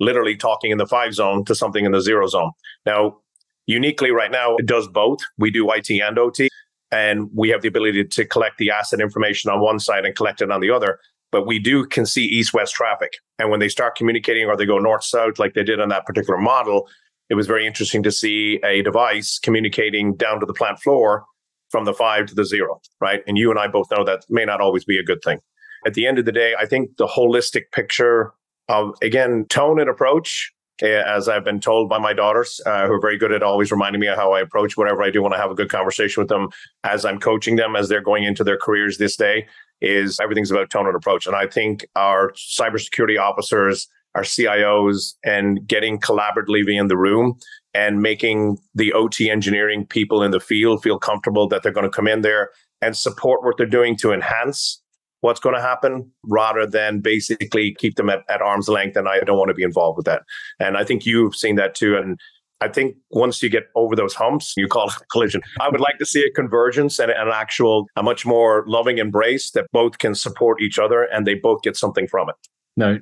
literally 0.00 0.36
talking 0.36 0.70
in 0.70 0.78
the 0.78 0.86
five 0.86 1.14
zone 1.14 1.44
to 1.44 1.54
something 1.54 1.84
in 1.84 1.92
the 1.92 2.00
zero 2.00 2.26
zone. 2.26 2.52
Now, 2.86 3.18
uniquely 3.66 4.10
right 4.10 4.30
now, 4.30 4.56
it 4.56 4.66
does 4.66 4.88
both. 4.88 5.20
We 5.38 5.50
do 5.50 5.70
IT 5.72 5.90
and 5.90 6.18
OT, 6.18 6.48
and 6.90 7.28
we 7.34 7.48
have 7.50 7.62
the 7.62 7.68
ability 7.68 8.04
to 8.04 8.24
collect 8.24 8.58
the 8.58 8.70
asset 8.70 9.00
information 9.00 9.50
on 9.50 9.60
one 9.60 9.78
side 9.78 10.04
and 10.04 10.14
collect 10.14 10.40
it 10.40 10.50
on 10.50 10.60
the 10.60 10.70
other. 10.70 10.98
But 11.30 11.46
we 11.46 11.58
do 11.58 11.84
can 11.84 12.06
see 12.06 12.24
east 12.24 12.54
west 12.54 12.74
traffic. 12.74 13.14
And 13.38 13.50
when 13.50 13.60
they 13.60 13.68
start 13.68 13.96
communicating 13.96 14.46
or 14.46 14.56
they 14.56 14.64
go 14.64 14.78
north 14.78 15.04
south, 15.04 15.38
like 15.38 15.54
they 15.54 15.64
did 15.64 15.80
on 15.80 15.90
that 15.90 16.06
particular 16.06 16.38
model, 16.38 16.88
it 17.28 17.34
was 17.34 17.46
very 17.46 17.66
interesting 17.66 18.02
to 18.04 18.10
see 18.10 18.58
a 18.64 18.82
device 18.82 19.38
communicating 19.38 20.14
down 20.14 20.40
to 20.40 20.46
the 20.46 20.54
plant 20.54 20.80
floor 20.80 21.26
from 21.70 21.84
the 21.84 21.94
five 21.94 22.26
to 22.26 22.34
the 22.34 22.44
zero, 22.44 22.80
right? 23.00 23.22
And 23.26 23.36
you 23.36 23.50
and 23.50 23.58
I 23.58 23.66
both 23.66 23.90
know 23.90 24.04
that 24.04 24.24
may 24.28 24.44
not 24.44 24.60
always 24.60 24.84
be 24.84 24.98
a 24.98 25.04
good 25.04 25.22
thing. 25.22 25.38
At 25.86 25.94
the 25.94 26.06
end 26.06 26.18
of 26.18 26.24
the 26.24 26.32
day, 26.32 26.54
I 26.58 26.66
think 26.66 26.96
the 26.96 27.06
holistic 27.06 27.70
picture 27.72 28.32
of, 28.68 28.94
again, 29.02 29.46
tone 29.48 29.80
and 29.80 29.88
approach, 29.88 30.52
eh, 30.82 31.02
as 31.06 31.28
I've 31.28 31.44
been 31.44 31.60
told 31.60 31.88
by 31.88 31.98
my 31.98 32.12
daughters, 32.12 32.60
uh, 32.66 32.86
who 32.86 32.94
are 32.94 33.00
very 33.00 33.16
good 33.16 33.32
at 33.32 33.42
always 33.42 33.70
reminding 33.70 34.00
me 34.00 34.08
of 34.08 34.16
how 34.16 34.32
I 34.32 34.40
approach 34.40 34.76
whatever 34.76 35.02
I 35.02 35.10
do 35.10 35.22
when 35.22 35.32
I 35.32 35.38
have 35.38 35.50
a 35.50 35.54
good 35.54 35.70
conversation 35.70 36.20
with 36.20 36.28
them 36.28 36.48
as 36.84 37.04
I'm 37.04 37.20
coaching 37.20 37.56
them 37.56 37.76
as 37.76 37.88
they're 37.88 38.02
going 38.02 38.24
into 38.24 38.44
their 38.44 38.58
careers 38.58 38.98
this 38.98 39.16
day, 39.16 39.46
is 39.80 40.18
everything's 40.20 40.50
about 40.50 40.70
tone 40.70 40.86
and 40.86 40.96
approach. 40.96 41.26
And 41.26 41.36
I 41.36 41.46
think 41.46 41.86
our 41.94 42.32
cybersecurity 42.32 43.18
officers, 43.18 43.86
our 44.14 44.22
CIOs, 44.22 45.14
and 45.24 45.66
getting 45.66 46.00
collaboratively 46.00 46.78
in 46.78 46.88
the 46.88 46.96
room 46.96 47.38
and 47.74 48.02
making 48.02 48.58
the 48.74 48.92
OT 48.92 49.30
engineering 49.30 49.86
people 49.86 50.22
in 50.22 50.30
the 50.30 50.40
field 50.40 50.82
feel 50.82 50.98
comfortable 50.98 51.48
that 51.48 51.62
they're 51.62 51.72
going 51.72 51.84
to 51.84 51.90
come 51.90 52.08
in 52.08 52.22
there 52.22 52.50
and 52.80 52.96
support 52.96 53.42
what 53.42 53.56
they're 53.56 53.66
doing 53.66 53.96
to 53.96 54.12
enhance 54.12 54.80
what's 55.20 55.40
going 55.40 55.54
to 55.54 55.60
happen 55.60 56.10
rather 56.24 56.66
than 56.66 57.00
basically 57.00 57.74
keep 57.74 57.96
them 57.96 58.08
at, 58.08 58.20
at 58.28 58.40
arm's 58.40 58.68
length. 58.68 58.96
And 58.96 59.08
I 59.08 59.20
don't 59.20 59.38
want 59.38 59.48
to 59.48 59.54
be 59.54 59.62
involved 59.62 59.96
with 59.96 60.06
that. 60.06 60.22
And 60.60 60.76
I 60.76 60.84
think 60.84 61.04
you've 61.04 61.34
seen 61.34 61.56
that 61.56 61.74
too. 61.74 61.96
And 61.96 62.18
I 62.60 62.68
think 62.68 62.96
once 63.10 63.42
you 63.42 63.48
get 63.48 63.64
over 63.74 63.94
those 63.94 64.14
humps, 64.14 64.54
you 64.56 64.68
call 64.68 64.88
it 64.88 64.94
a 64.96 65.04
collision. 65.10 65.42
I 65.60 65.68
would 65.68 65.80
like 65.80 65.98
to 65.98 66.06
see 66.06 66.24
a 66.24 66.30
convergence 66.30 66.98
and 66.98 67.10
an 67.10 67.28
actual, 67.32 67.86
a 67.96 68.02
much 68.02 68.26
more 68.26 68.64
loving 68.66 68.98
embrace 68.98 69.50
that 69.52 69.66
both 69.72 69.98
can 69.98 70.14
support 70.14 70.60
each 70.60 70.78
other 70.78 71.02
and 71.02 71.26
they 71.26 71.34
both 71.34 71.62
get 71.62 71.76
something 71.76 72.06
from 72.06 72.28
it. 72.28 72.36
No, 72.76 73.00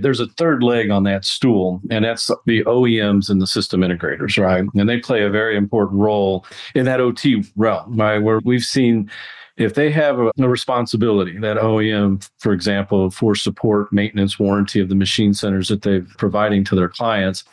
there's 0.00 0.20
a 0.20 0.26
third 0.26 0.62
leg 0.62 0.90
on 0.90 1.04
that 1.04 1.24
stool, 1.24 1.80
and 1.90 2.04
that's 2.04 2.30
the 2.46 2.64
OEMs 2.64 3.28
and 3.28 3.40
the 3.40 3.46
system 3.46 3.80
integrators, 3.80 4.42
right? 4.42 4.64
And 4.74 4.88
they 4.88 4.98
play 4.98 5.22
a 5.22 5.30
very 5.30 5.56
important 5.56 6.00
role 6.00 6.46
in 6.74 6.84
that 6.86 7.00
OT 7.00 7.44
realm, 7.56 7.96
right? 7.96 8.18
Where 8.18 8.40
we've 8.44 8.64
seen 8.64 9.10
if 9.58 9.74
they 9.74 9.90
have 9.90 10.18
a, 10.18 10.32
a, 10.38 10.48
responsibility, 10.48 11.38
that 11.38 11.58
OEM, 11.58 12.28
for 12.38 12.52
example, 12.52 13.10
for 13.10 13.34
support, 13.34 13.92
maintenance, 13.92 14.38
warranty 14.38 14.80
of 14.80 14.88
the 14.88 14.94
machine 14.94 15.34
centers 15.34 15.68
that 15.68 15.82
they're 15.82 16.06
providing 16.16 16.64
to 16.64 16.74
their 16.74 16.88
clients, 16.88 17.44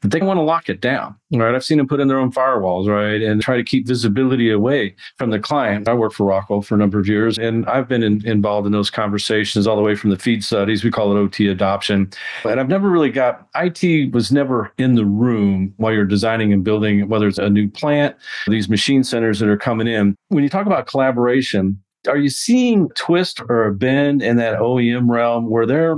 but 0.00 0.10
they 0.10 0.20
want 0.20 0.38
to 0.38 0.42
lock 0.42 0.68
it 0.68 0.80
down. 0.80 1.16
Right. 1.32 1.54
I've 1.54 1.64
seen 1.64 1.78
them 1.78 1.88
put 1.88 2.00
in 2.00 2.08
their 2.08 2.18
own 2.18 2.32
firewalls, 2.32 2.88
right, 2.88 3.20
and 3.20 3.42
try 3.42 3.56
to 3.56 3.64
keep 3.64 3.86
visibility 3.86 4.50
away 4.50 4.94
from 5.16 5.30
the 5.30 5.38
client. 5.38 5.88
I 5.88 5.94
worked 5.94 6.14
for 6.14 6.24
Rockwell 6.24 6.62
for 6.62 6.74
a 6.74 6.78
number 6.78 6.98
of 6.98 7.06
years, 7.06 7.38
and 7.38 7.66
I've 7.66 7.88
been 7.88 8.02
in, 8.02 8.26
involved 8.26 8.66
in 8.66 8.72
those 8.72 8.90
conversations 8.90 9.66
all 9.66 9.76
the 9.76 9.82
way 9.82 9.94
from 9.94 10.10
the 10.10 10.18
feed 10.18 10.42
studies. 10.44 10.84
We 10.84 10.90
call 10.90 11.14
it 11.14 11.20
OT 11.20 11.48
adoption. 11.48 12.10
And 12.44 12.60
I've 12.60 12.68
never 12.68 12.88
really 12.88 13.10
got 13.10 13.48
IT 13.56 14.12
was 14.12 14.32
never 14.32 14.72
in 14.78 14.94
the 14.94 15.04
room 15.04 15.74
while 15.76 15.92
you're 15.92 16.04
designing 16.04 16.52
and 16.52 16.64
building, 16.64 17.08
whether 17.08 17.28
it's 17.28 17.38
a 17.38 17.50
new 17.50 17.68
plant, 17.68 18.16
these 18.46 18.68
machine 18.68 19.04
centers 19.04 19.38
that 19.40 19.48
are 19.48 19.56
coming 19.56 19.86
in. 19.86 20.16
When 20.28 20.42
you 20.42 20.50
talk 20.50 20.66
about 20.66 20.86
collaboration, 20.86 21.82
are 22.08 22.16
you 22.16 22.30
seeing 22.30 22.88
twist 22.90 23.42
or 23.48 23.66
a 23.66 23.74
bend 23.74 24.22
in 24.22 24.36
that 24.36 24.58
OEM 24.58 25.10
realm 25.10 25.50
where 25.50 25.66
they're 25.66 25.96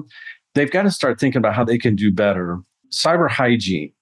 they've 0.54 0.71
got 0.71 0.83
to 0.83 0.90
start 0.90 1.21
thinking 1.21 1.38
about 1.38 1.54
how 1.54 1.64
they 1.64 1.78
can 1.78 1.95
do 1.95 2.11
better 2.11 2.59
cyber 2.93 3.31
hygiene. 3.31 3.93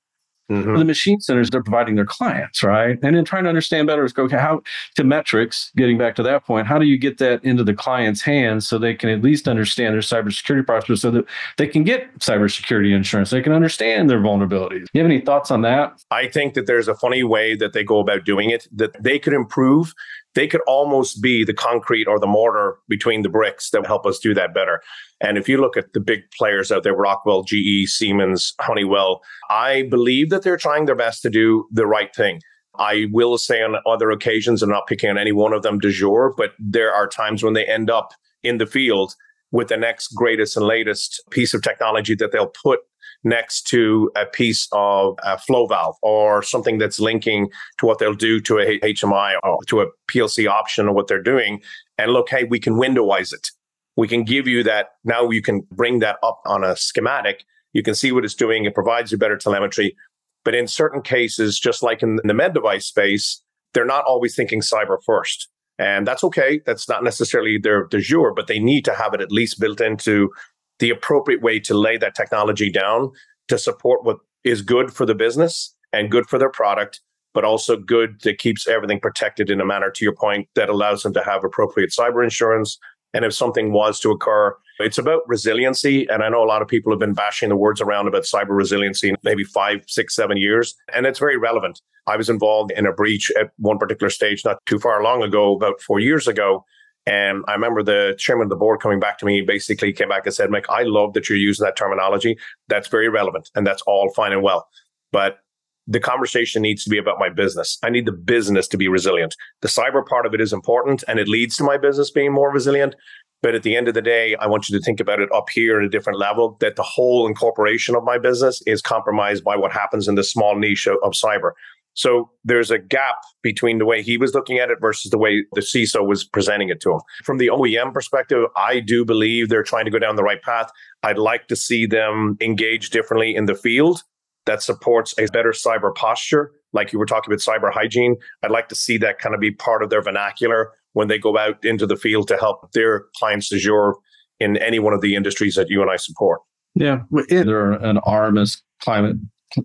Mm-hmm. 0.51 0.79
The 0.79 0.85
machine 0.85 1.21
centers 1.21 1.51
they're 1.51 1.63
providing 1.63 1.97
their 1.97 2.07
clients, 2.07 2.63
right? 2.63 2.99
And 3.03 3.15
then 3.15 3.25
trying 3.25 3.43
to 3.43 3.51
understand 3.51 3.87
better 3.87 4.05
is 4.05 4.17
okay, 4.17 4.39
how 4.39 4.63
to 4.97 5.05
metrics, 5.05 5.71
getting 5.77 5.99
back 5.99 6.15
to 6.17 6.23
that 6.23 6.47
point, 6.47 6.67
how 6.67 6.79
do 6.79 6.87
you 6.87 6.97
get 6.97 7.19
that 7.19 7.45
into 7.45 7.63
the 7.63 7.75
client's 7.75 8.23
hands 8.23 8.67
so 8.67 8.79
they 8.79 8.95
can 8.95 9.11
at 9.11 9.21
least 9.21 9.47
understand 9.47 9.93
their 9.93 10.01
cybersecurity 10.01 10.67
posture 10.67 10.97
so 10.97 11.11
that 11.11 11.27
they 11.59 11.67
can 11.67 11.85
get 11.85 12.19
cybersecurity 12.19 12.97
insurance, 12.97 13.29
they 13.29 13.43
can 13.43 13.53
understand 13.53 14.09
their 14.09 14.21
vulnerabilities. 14.21 14.87
You 14.95 15.03
have 15.03 15.11
any 15.11 15.21
thoughts 15.21 15.51
on 15.51 15.61
that? 15.63 16.03
I 16.11 16.29
think 16.29 16.55
that 16.55 16.67
there's 16.67 16.89
a 16.89 16.95
funny 16.95 17.23
way 17.23 17.55
that 17.57 17.75
they 17.75 17.85
go 17.85 17.99
about 17.99 18.25
doing 18.25 18.49
it 18.49 18.67
that 18.73 19.03
they 19.03 19.19
could 19.19 19.35
improve 19.35 19.93
they 20.39 20.47
could 20.47 20.61
almost 20.69 21.21
be 21.21 21.43
the 21.43 21.53
concrete 21.53 22.07
or 22.07 22.21
the 22.21 22.27
mortar 22.27 22.79
between 22.89 23.23
the 23.23 23.29
bricks 23.29 23.71
that 23.71 23.85
help 23.85 24.07
us 24.07 24.21
do 24.21 24.33
that 24.35 24.55
better. 24.55 24.81
And 25.21 25.37
if 25.37 25.49
you 25.49 25.59
look 25.59 25.77
at 25.77 25.95
the 25.95 26.01
big 26.01 26.21
players 26.31 26.71
out 26.71 26.85
there, 26.85 26.95
Rockwell, 26.95 27.43
GE, 27.43 27.89
Siemens, 27.89 28.55
Honeywell, 28.61 29.21
I 29.51 29.89
believe 29.91 30.31
that 30.31 30.43
they're 30.43 30.57
trying 30.57 30.85
their 30.85 30.95
best 30.95 31.23
to 31.23 31.31
do 31.31 31.67
the 31.73 31.89
right 31.89 32.15
thing. 32.15 32.41
I 32.79 33.09
will 33.11 33.37
say 33.37 33.63
on 33.63 33.79
other 33.85 34.13
occasions, 34.13 34.63
I'm 34.63 34.71
not 34.71 34.87
picking 34.87 35.11
on 35.11 35.19
any 35.19 35.33
one 35.33 35.53
of 35.53 35.63
them 35.63 35.81
de 35.81 35.91
jour, 35.91 36.33
but 36.37 36.53
there 36.61 36.95
are 36.95 37.09
times 37.09 37.43
when 37.43 37.55
they 37.55 37.67
end 37.67 37.91
up 37.91 38.13
in 38.45 38.59
the 38.59 38.67
field 38.67 39.17
with 39.51 39.67
the 39.67 39.77
next 39.77 40.15
greatest 40.15 40.57
and 40.57 40.65
latest 40.65 41.21
piece 41.33 41.53
of 41.53 41.63
technology 41.63 42.15
that 42.15 42.31
they'll 42.31 42.53
put 42.63 42.79
next 43.25 43.67
to 43.69 44.11
a 44.17 44.27
piece 44.27 44.69
of 44.73 45.19
a 45.25 45.39
flow 45.39 45.67
valve 45.67 45.97
or 46.03 46.43
something 46.43 46.79
that's 46.79 47.01
linking 47.01 47.49
to 47.79 47.87
what 47.87 47.99
they'll 47.99 48.15
do 48.15 48.41
to 48.41 48.59
a 48.59 48.79
HMI 48.81 49.35
or 49.43 49.59
to 49.65 49.81
a 49.81 49.87
PLC 50.11 50.49
option 50.49 50.89
or 50.89 50.95
what 50.95 51.09
they're 51.09 51.23
doing. 51.23 51.61
And 51.97 52.13
look, 52.13 52.31
hey, 52.31 52.45
we 52.45 52.61
can 52.61 52.75
windowize 52.75 53.33
it. 53.33 53.51
We 53.97 54.07
can 54.07 54.23
give 54.23 54.47
you 54.47 54.63
that. 54.63 54.91
Now 55.05 55.29
you 55.31 55.43
can 55.43 55.67
bring 55.73 55.99
that 55.99 56.19
up 56.23 56.41
on 56.47 56.63
a 56.63 56.77
schematic. 56.77 57.45
You 57.73 57.83
can 57.83 57.95
see 57.95 58.13
what 58.13 58.25
it's 58.25 58.35
doing. 58.35 58.65
It 58.65 58.75
provides 58.75 59.11
you 59.11 59.19
better 59.19 59.37
telemetry. 59.37 59.97
But 60.45 60.55
in 60.55 60.69
certain 60.69 61.03
cases, 61.03 61.59
just 61.59 61.83
like 61.83 62.03
in 62.03 62.21
the 62.23 62.35
med 62.35 62.55
device 62.55 62.87
space, 62.87 63.43
they're 63.75 63.85
not 63.85 64.05
always 64.05 64.35
thinking 64.35 64.61
cyber 64.61 64.99
first. 65.05 65.49
And 65.79 66.07
that's 66.07 66.25
okay. 66.25 66.61
That's 66.67 66.89
not 66.89 67.05
necessarily 67.05 67.59
their 67.59 67.85
de 67.85 68.01
jour, 68.01 68.33
but 68.35 68.47
they 68.47 68.59
need 68.59 68.85
to 68.85 68.95
have 68.95 69.15
it 69.15 69.21
at 69.21 69.31
least 69.31 69.61
built 69.61 69.81
into 69.81 70.31
the 70.79 70.91
appropriate 70.91 71.43
way 71.43 71.59
to 71.61 71.75
lay 71.75 71.97
that 71.97 72.15
technology 72.15 72.71
down 72.71 73.11
to 73.49 73.59
support 73.59 74.05
what 74.05 74.19
is 74.45 74.63
good 74.63 74.93
for 74.93 75.07
the 75.07 75.15
business 75.15 75.75
and 75.93 76.11
good 76.11 76.27
for 76.27 76.39
their 76.39 76.51
product, 76.51 77.01
but 77.35 77.45
also 77.45 77.77
good 77.77 78.21
that 78.23 78.39
keeps 78.39 78.69
everything 78.69 79.01
protected 79.01 79.51
in 79.51 79.61
a 79.61 79.65
manner, 79.65 79.91
to 79.91 80.05
your 80.05 80.15
point, 80.15 80.49
that 80.55 80.69
allows 80.69 81.03
them 81.03 81.13
to 81.15 81.23
have 81.23 81.45
appropriate 81.45 81.91
cyber 81.91 82.23
insurance. 82.23 82.79
And 83.15 83.25
if 83.25 83.35
something 83.35 83.73
was 83.73 83.99
to 84.01 84.11
occur, 84.11 84.55
it's 84.81 84.99
about 84.99 85.23
resiliency. 85.27 86.07
And 86.09 86.23
I 86.23 86.29
know 86.29 86.43
a 86.43 86.47
lot 86.47 86.63
of 86.63 86.69
people 86.69 86.93
have 86.93 87.01
been 87.01 87.15
bashing 87.15 87.49
the 87.49 87.57
words 87.57 87.81
around 87.81 88.07
about 88.07 88.25
cyber 88.25 88.51
resiliency 88.51 89.09
in 89.09 89.17
maybe 89.23 89.45
five, 89.45 89.83
six, 89.89 90.15
seven 90.15 90.37
years. 90.37 90.75
And 90.95 91.07
it's 91.07 91.19
very 91.19 91.39
relevant. 91.39 91.81
I 92.07 92.17
was 92.17 92.29
involved 92.29 92.71
in 92.73 92.87
a 92.87 92.93
breach 92.93 93.31
at 93.39 93.51
one 93.57 93.79
particular 93.79 94.11
stage 94.11 94.45
not 94.45 94.59
too 94.67 94.79
far 94.79 95.03
long 95.03 95.23
ago, 95.23 95.55
about 95.55 95.81
four 95.81 96.01
years 96.01 96.29
ago. 96.29 96.65
And 97.09 97.43
I 97.49 97.55
remember 97.55 97.83
the 97.83 98.15
chairman 98.19 98.45
of 98.45 98.51
the 98.51 98.57
board 98.57 98.81
coming 98.81 99.01
back 99.01 99.17
to 99.19 99.27
me, 99.27 99.41
basically 99.41 99.95
came 99.95 100.11
back 100.11 100.27
and 100.27 100.35
said, 100.35 100.51
Mike, 100.51 100.67
I 100.69 100.83
love 100.83 101.15
that 101.15 101.29
you're 101.29 101.39
using 101.39 101.65
that 101.65 101.75
terminology. 101.75 102.37
That's 102.69 102.89
very 102.89 103.09
relevant 103.09 103.51
and 103.55 103.67
that's 103.67 103.83
all 103.87 104.13
fine 104.15 104.33
and 104.33 104.43
well. 104.43 104.69
But 105.11 105.39
the 105.87 106.01
conversation 106.01 106.61
needs 106.61 106.85
to 106.85 106.91
be 106.91 106.99
about 106.99 107.19
my 107.19 107.31
business. 107.31 107.79
I 107.83 107.89
need 107.89 108.05
the 108.05 108.13
business 108.13 108.69
to 108.69 108.77
be 108.77 108.89
resilient. 108.89 109.35
The 109.63 109.69
cyber 109.69 110.05
part 110.07 110.27
of 110.27 110.35
it 110.35 110.41
is 110.43 110.53
important 110.53 111.03
and 111.09 111.19
it 111.19 111.29
leads 111.29 111.57
to 111.57 111.65
my 111.65 111.79
business 111.79 112.11
being 112.11 112.31
more 112.31 112.53
resilient. 112.53 112.95
But 113.41 113.55
at 113.55 113.63
the 113.63 113.75
end 113.75 113.89
of 113.89 113.95
the 113.95 114.03
day, 114.03 114.35
I 114.35 114.47
want 114.47 114.69
you 114.69 114.79
to 114.79 114.85
think 114.85 115.01
about 115.01 115.21
it 115.21 115.33
up 115.33 115.49
here 115.49 115.79
at 115.79 115.85
a 115.87 115.89
different 115.89 116.19
level 116.19 116.59
that 116.61 116.77
the 116.77 116.83
whole 116.83 117.27
incorporation 117.27 117.95
of 117.95 118.05
my 118.05 118.19
business 118.19 118.61
is 118.67 118.83
compromised 118.83 119.45
by 119.45 119.57
what 119.57 119.73
happens 119.73 120.09
in 120.09 120.15
this 120.15 120.31
small 120.31 120.57
niche 120.57 120.87
of, 120.87 120.97
of 121.03 121.13
cyber. 121.13 121.53
So 121.99 122.31
there's 122.45 122.71
a 122.71 122.79
gap 122.79 123.17
between 123.43 123.79
the 123.79 123.85
way 123.85 124.03
he 124.03 124.17
was 124.17 124.33
looking 124.33 124.59
at 124.59 124.71
it 124.71 124.79
versus 124.81 125.11
the 125.11 125.19
way 125.19 125.45
the 125.55 125.61
CISO 125.61 126.07
was 126.07 126.23
presenting 126.23 126.69
it 126.69 126.81
to 126.83 126.93
him. 126.93 127.01
From 127.25 127.39
the 127.39 127.49
OEM 127.49 127.93
perspective, 127.93 128.45
I 128.57 128.79
do 128.79 129.05
believe 129.05 129.49
they're 129.49 129.65
trying 129.65 129.85
to 129.85 129.91
go 129.91 129.99
down 129.99 130.15
the 130.15 130.23
right 130.23 130.41
path. 130.41 130.71
I'd 131.03 131.19
like 131.19 131.49
to 131.49 131.57
see 131.57 131.87
them 131.87 132.37
engage 132.41 132.91
differently 132.91 133.35
in 133.35 133.47
the 133.47 133.57
field 133.57 134.05
that 134.47 134.63
supports 134.63 135.13
a 135.19 135.27
better 135.33 135.51
cyber 135.51 135.93
posture. 135.93 136.53
Like 136.73 136.93
you 136.93 137.01
were 137.01 137.07
talking 137.07 137.33
about 137.33 137.41
cyber 137.41 137.73
hygiene, 137.73 138.15
I'd 138.45 138.53
like 138.53 138.69
to 138.69 138.77
see 138.77 138.97
that 138.99 139.19
kind 139.19 139.35
of 139.35 139.41
be 139.41 139.51
part 139.51 139.83
of 139.83 139.91
their 139.91 140.01
vernacular 140.01 140.71
when 140.93 141.09
they 141.09 141.19
go 141.19 141.37
out 141.37 141.65
into 141.65 141.85
the 141.85 141.97
field 141.97 142.29
to 142.29 142.37
help 142.37 142.71
their 142.75 143.07
clients 143.17 143.53
Azure 143.53 143.95
in 144.39 144.57
any 144.59 144.79
one 144.79 144.93
of 144.93 145.01
the 145.01 145.17
industries 145.17 145.57
that 145.57 145.69
you 145.69 145.83
and 145.83 145.91
I 145.91 145.97
support. 145.97 146.43
Yeah, 146.77 147.01
they're 147.11 147.73
an 147.73 147.99
Armis 147.99 148.63
climate 148.81 149.17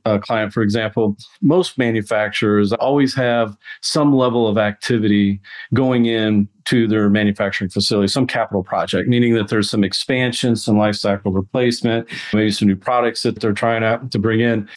uh, 0.06 0.18
client, 0.18 0.54
for 0.54 0.62
example, 0.62 1.18
most 1.42 1.78
manufacturers 1.78 2.72
always 2.74 3.14
have 3.16 3.58
some 3.82 4.16
level 4.16 4.48
of 4.48 4.58
activity 4.58 5.42
going 5.74 6.06
in 6.06 6.48
to 6.66 6.88
their 6.88 7.10
manufacturing 7.10 7.70
facility, 7.70 8.08
some 8.08 8.28
capital 8.28 8.64
project, 8.64 9.10
meaning 9.10 9.34
that 9.34 9.50
there's 9.50 9.70
some 9.70 9.84
expansion, 9.84 10.56
some 10.56 10.78
life 10.78 10.96
cycle 10.96 11.32
replacement, 11.32 12.08
maybe 12.34 12.52
some 12.52 12.68
new 12.68 12.76
products 12.76 13.24
that 13.24 13.40
they're 13.40 13.54
trying 13.54 13.84
out 13.84 14.12
to 14.12 14.20
bring 14.20 14.40
in. 14.40 14.68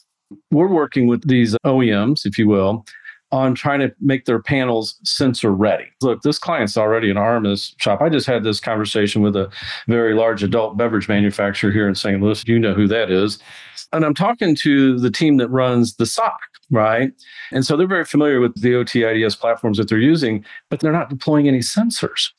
We're 0.51 0.69
working 0.69 1.07
with 1.07 1.29
these 1.29 1.55
OEMs, 1.65 2.27
if 2.27 2.37
you 2.37 2.49
will, 2.49 2.85
on 3.33 3.55
trying 3.55 3.81
to 3.81 3.93
make 4.01 4.25
their 4.25 4.41
panels 4.41 4.97
sensor 5.05 5.53
ready. 5.53 5.87
Look, 6.01 6.23
this 6.23 6.39
client's 6.39 6.77
already 6.77 7.11
an 7.11 7.17
Armis 7.17 7.75
shop. 7.79 8.01
I 8.01 8.09
just 8.09 8.27
had 8.27 8.45
this 8.45 8.61
conversation 8.61 9.23
with 9.23 9.37
a 9.37 9.51
very 9.89 10.15
large 10.15 10.43
adult 10.43 10.77
beverage 10.77 11.09
manufacturer 11.09 11.73
here 11.73 11.89
in 11.89 11.95
St. 11.95 12.21
Louis. 12.21 12.47
You 12.47 12.59
know 12.59 12.75
who 12.75 12.89
that 12.89 13.11
is. 13.11 13.39
And 13.93 14.05
I'm 14.05 14.15
talking 14.15 14.55
to 14.57 14.99
the 14.99 15.11
team 15.11 15.37
that 15.37 15.49
runs 15.49 15.97
the 15.97 16.07
SOC, 16.07 16.39
right? 16.71 17.13
And 17.53 17.65
so 17.65 17.77
they're 17.77 17.87
very 17.87 18.05
familiar 18.05 18.41
with 18.41 18.61
the 18.61 18.75
OT 18.75 19.05
IDS 19.05 19.37
platforms 19.37 19.79
that 19.79 19.89
they're 19.89 19.99
using, 19.99 20.45
but 20.71 20.81
they're 20.81 20.93
not 20.93 21.11
deploying 21.11 21.49
any 21.49 21.61
sensors. 21.61 22.31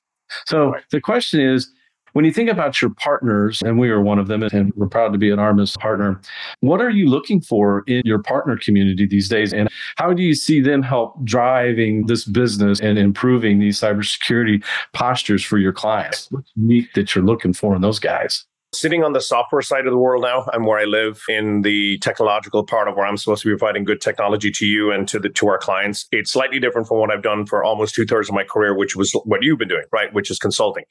So 0.47 0.71
right. 0.71 0.83
the 0.91 1.01
question 1.01 1.39
is, 1.39 1.71
when 2.13 2.25
you 2.25 2.33
think 2.33 2.49
about 2.49 2.81
your 2.81 2.89
partners, 2.91 3.61
and 3.63 3.77
we 3.77 3.89
are 3.89 4.01
one 4.01 4.17
of 4.17 4.27
them, 4.27 4.41
and 4.41 4.73
we're 4.75 4.87
proud 4.87 5.13
to 5.13 5.19
be 5.19 5.29
an 5.29 5.37
Armis 5.37 5.77
partner, 5.77 6.19
what 6.61 6.81
are 6.81 6.89
you 6.89 7.07
looking 7.07 7.41
for 7.41 7.83
in 7.85 8.01
your 8.05 8.17
partner 8.17 8.57
community 8.57 9.05
these 9.05 9.29
days? 9.29 9.53
And 9.53 9.69
how 9.97 10.13
do 10.13 10.23
you 10.23 10.33
see 10.33 10.59
them 10.59 10.81
help 10.81 11.23
driving 11.23 12.07
this 12.07 12.25
business 12.25 12.79
and 12.79 12.97
improving 12.97 13.59
these 13.59 13.79
cybersecurity 13.79 14.65
postures 14.93 15.43
for 15.43 15.59
your 15.59 15.73
clients? 15.73 16.27
What's 16.31 16.51
unique 16.55 16.91
that 16.95 17.13
you're 17.13 17.23
looking 17.23 17.53
for 17.53 17.75
in 17.75 17.81
those 17.81 17.99
guys? 17.99 18.45
Sitting 18.73 19.03
on 19.03 19.13
the 19.13 19.21
software 19.21 19.61
side 19.61 19.85
of 19.85 19.91
the 19.91 19.97
world 19.97 20.23
now. 20.23 20.45
I'm 20.53 20.65
where 20.65 20.79
I 20.79 20.85
live 20.85 21.21
in 21.29 21.61
the 21.61 21.97
technological 21.99 22.65
part 22.65 22.87
of 22.87 22.95
where 22.95 23.05
I'm 23.05 23.17
supposed 23.17 23.43
to 23.43 23.49
be 23.49 23.57
providing 23.57 23.85
good 23.85 24.01
technology 24.01 24.51
to 24.51 24.65
you 24.65 24.91
and 24.91 25.07
to 25.07 25.19
the 25.19 25.29
to 25.29 25.47
our 25.47 25.57
clients. 25.57 26.05
It's 26.11 26.31
slightly 26.31 26.59
different 26.59 26.87
from 26.87 26.99
what 26.99 27.11
I've 27.11 27.23
done 27.23 27.45
for 27.45 27.63
almost 27.63 27.95
two 27.95 28.05
thirds 28.05 28.29
of 28.29 28.35
my 28.35 28.43
career, 28.43 28.77
which 28.77 28.95
was 28.95 29.11
what 29.23 29.41
you've 29.41 29.59
been 29.59 29.67
doing, 29.67 29.85
right? 29.91 30.13
Which 30.13 30.29
is 30.29 30.37
consulting. 30.37 30.83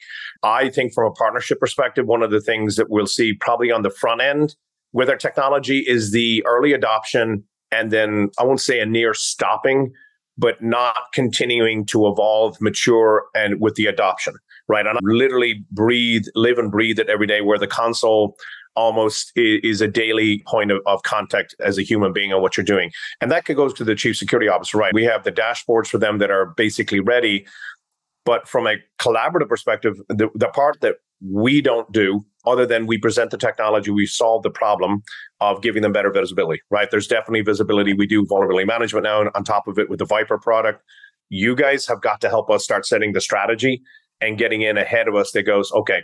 I 0.43 0.69
think 0.69 0.93
from 0.93 1.05
a 1.05 1.11
partnership 1.11 1.59
perspective, 1.59 2.07
one 2.07 2.23
of 2.23 2.31
the 2.31 2.41
things 2.41 2.75
that 2.77 2.89
we'll 2.89 3.07
see 3.07 3.33
probably 3.33 3.71
on 3.71 3.83
the 3.83 3.91
front 3.91 4.21
end 4.21 4.55
with 4.91 5.09
our 5.09 5.17
technology 5.17 5.79
is 5.79 6.11
the 6.11 6.43
early 6.45 6.73
adoption 6.73 7.43
and 7.71 7.91
then 7.91 8.29
I 8.39 8.43
won't 8.43 8.61
say 8.61 8.79
a 8.79 8.85
near 8.85 9.13
stopping, 9.13 9.91
but 10.37 10.61
not 10.63 10.95
continuing 11.13 11.85
to 11.87 12.07
evolve, 12.07 12.61
mature, 12.61 13.25
and 13.35 13.59
with 13.59 13.75
the 13.75 13.87
adoption 13.87 14.35
right? 14.67 14.85
And 14.85 14.97
I 14.97 15.01
literally 15.01 15.63
breathe, 15.71 16.25
live 16.35 16.57
and 16.57 16.71
breathe 16.71 16.99
it 16.99 17.09
every 17.09 17.27
day 17.27 17.41
where 17.41 17.57
the 17.57 17.67
console 17.67 18.37
almost 18.75 19.31
is 19.35 19.81
a 19.81 19.87
daily 19.87 20.43
point 20.45 20.71
of, 20.71 20.79
of, 20.85 21.01
contact 21.01 21.55
as 21.59 21.79
a 21.79 21.81
human 21.81 22.13
being 22.13 22.31
on 22.31 22.41
what 22.43 22.55
you're 22.55 22.63
doing. 22.63 22.91
And 23.19 23.31
that 23.31 23.43
goes 23.45 23.73
to 23.73 23.83
the 23.83 23.95
chief 23.95 24.15
security 24.15 24.47
officer, 24.47 24.77
right? 24.77 24.93
We 24.93 25.03
have 25.03 25.23
the 25.23 25.31
dashboards 25.31 25.87
for 25.87 25.97
them 25.97 26.19
that 26.19 26.29
are 26.29 26.53
basically 26.57 26.99
ready. 26.99 27.47
But 28.23 28.47
from 28.47 28.67
a 28.67 28.75
collaborative 28.99 29.49
perspective, 29.49 29.95
the, 30.09 30.29
the 30.35 30.49
part 30.49 30.79
that 30.81 30.97
we 31.27 31.59
don't 31.59 31.91
do, 31.91 32.23
other 32.45 32.65
than 32.67 32.85
we 32.85 32.99
present 32.99 33.31
the 33.31 33.37
technology, 33.37 33.89
we 33.89 34.05
solve 34.05 34.43
the 34.43 34.51
problem 34.51 35.01
of 35.41 35.61
giving 35.63 35.81
them 35.81 35.91
better 35.91 36.11
visibility, 36.11 36.61
right? 36.69 36.91
There's 36.91 37.07
definitely 37.07 37.41
visibility. 37.41 37.93
We 37.93 38.05
do 38.05 38.25
vulnerability 38.27 38.65
management 38.65 39.03
now 39.03 39.21
and 39.21 39.29
on 39.33 39.43
top 39.43 39.67
of 39.67 39.79
it 39.79 39.89
with 39.89 39.99
the 39.99 40.05
VIPR 40.05 40.39
product. 40.39 40.83
You 41.29 41.55
guys 41.55 41.87
have 41.87 42.01
got 42.01 42.21
to 42.21 42.29
help 42.29 42.49
us 42.51 42.63
start 42.63 42.85
setting 42.85 43.13
the 43.13 43.21
strategy 43.21 43.81
and 44.21 44.37
getting 44.37 44.61
in 44.61 44.77
ahead 44.77 45.07
of 45.07 45.15
us 45.15 45.31
that 45.31 45.43
goes, 45.43 45.71
okay, 45.71 46.01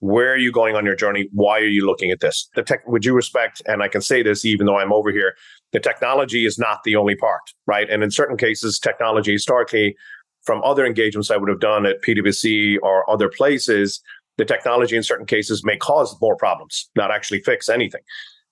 where 0.00 0.32
are 0.32 0.38
you 0.38 0.52
going 0.52 0.76
on 0.76 0.84
your 0.84 0.96
journey? 0.96 1.28
Why 1.32 1.58
are 1.58 1.66
you 1.66 1.86
looking 1.86 2.10
at 2.10 2.20
this? 2.20 2.48
The 2.54 2.62
tech, 2.62 2.86
would 2.86 3.04
you 3.04 3.14
respect, 3.14 3.62
and 3.66 3.82
I 3.82 3.88
can 3.88 4.00
say 4.00 4.22
this 4.22 4.44
even 4.44 4.66
though 4.66 4.78
I'm 4.78 4.92
over 4.92 5.10
here, 5.10 5.34
the 5.72 5.80
technology 5.80 6.44
is 6.44 6.58
not 6.58 6.82
the 6.84 6.96
only 6.96 7.16
part, 7.16 7.42
right? 7.66 7.88
And 7.88 8.02
in 8.02 8.10
certain 8.10 8.36
cases, 8.36 8.78
technology 8.78 9.32
historically, 9.32 9.96
from 10.44 10.62
other 10.62 10.84
engagements 10.84 11.30
I 11.30 11.36
would 11.36 11.48
have 11.48 11.60
done 11.60 11.86
at 11.86 12.02
PwC 12.02 12.76
or 12.82 13.08
other 13.08 13.30
places, 13.30 14.02
the 14.36 14.44
technology 14.44 14.96
in 14.96 15.02
certain 15.02 15.26
cases 15.26 15.64
may 15.64 15.76
cause 15.76 16.14
more 16.20 16.36
problems, 16.36 16.90
not 16.96 17.10
actually 17.10 17.40
fix 17.40 17.68
anything. 17.68 18.02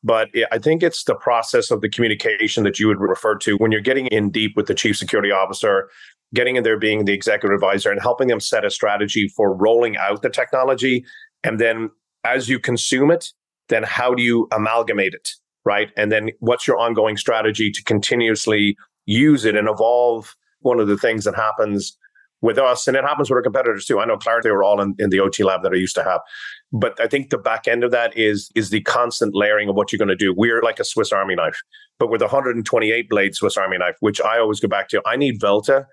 But 0.05 0.29
I 0.51 0.59
think 0.59 0.83
it's 0.83 1.05
the 1.05 1.15
process 1.15 1.71
of 1.71 1.81
the 1.81 1.89
communication 1.89 2.65
that 2.65 2.81
you 2.81 2.89
would 2.89 2.99
refer 2.99 3.37
to 3.37 3.57
when 3.57 3.71
you're 3.71 3.81
getting 3.81 4.07
in 4.09 4.31
deep 4.31 4.57
with 4.57 4.67
the 4.67 4.75
chief 4.75 4.97
security 4.97 5.31
officer, 5.31 5.89
getting 6.35 6.57
in 6.57 6.63
there 6.63 6.79
being 6.79 7.05
the 7.05 7.13
executive 7.13 7.55
advisor 7.55 7.91
and 7.91 8.01
helping 8.01 8.29
them 8.29 8.41
set 8.41 8.65
a 8.65 8.71
strategy 8.71 9.29
for 9.29 9.55
rolling 9.55 9.97
out 9.97 10.23
the 10.23 10.31
technology. 10.31 11.05
And 11.45 11.59
then 11.59 11.91
as 12.25 12.49
you 12.49 12.59
consume 12.59 13.11
it, 13.11 13.33
then 13.69 13.83
how 13.83 14.15
do 14.15 14.23
you 14.23 14.49
amalgamate 14.53 15.15
it? 15.15 15.31
right? 15.65 15.91
And 15.97 16.11
then 16.11 16.31
what's 16.41 16.67
your 16.67 16.79
ongoing 16.79 17.17
strategy 17.17 17.71
to 17.71 17.83
continuously 17.85 18.77
use 19.07 19.45
it 19.45 19.57
and 19.57 19.69
evolve? 19.69 20.35
One 20.61 20.81
of 20.81 20.89
the 20.89 20.97
things 20.97 21.25
that 21.25 21.35
happens 21.35 21.97
with 22.41 22.59
us, 22.59 22.89
and 22.89 22.97
it 22.97 23.05
happens 23.05 23.31
with 23.31 23.37
our 23.37 23.43
competitors 23.43 23.85
too. 23.85 24.01
I 24.01 24.05
know 24.05 24.17
Claroty 24.17 24.51
were 24.51 24.65
all 24.65 24.81
in, 24.81 24.95
in 24.99 25.11
the 25.11 25.21
OT 25.21 25.45
lab 25.45 25.63
that 25.63 25.73
I 25.73 25.77
used 25.77 25.95
to 25.97 26.05
have. 26.05 26.21
But 26.73 27.01
I 27.01 27.07
think 27.07 27.31
the 27.31 27.39
back 27.39 27.69
end 27.69 27.85
of 27.85 27.91
that 27.91 28.17
is 28.17 28.51
is 28.55 28.71
the 28.71 28.81
constant 28.83 29.35
layering 29.35 29.69
of 29.69 29.77
what 29.77 29.93
you're 29.93 29.99
going 29.99 30.09
to 30.09 30.17
do. 30.17 30.35
We're 30.37 30.63
like 30.63 30.81
a 30.81 30.85
Swiss 30.85 31.13
Army 31.13 31.35
knife, 31.35 31.59
but 31.99 32.11
with 32.11 32.21
128 32.21 33.09
blade 33.09 33.35
Swiss 33.35 33.57
Army 33.57 33.79
knife, 33.79 33.97
which 34.01 34.21
I 34.21 34.39
always 34.39 34.61
go 34.61 34.69
back 34.69 34.89
to. 34.89 35.03
I 35.07 35.17
need 35.17 35.41
Velta 35.41 35.87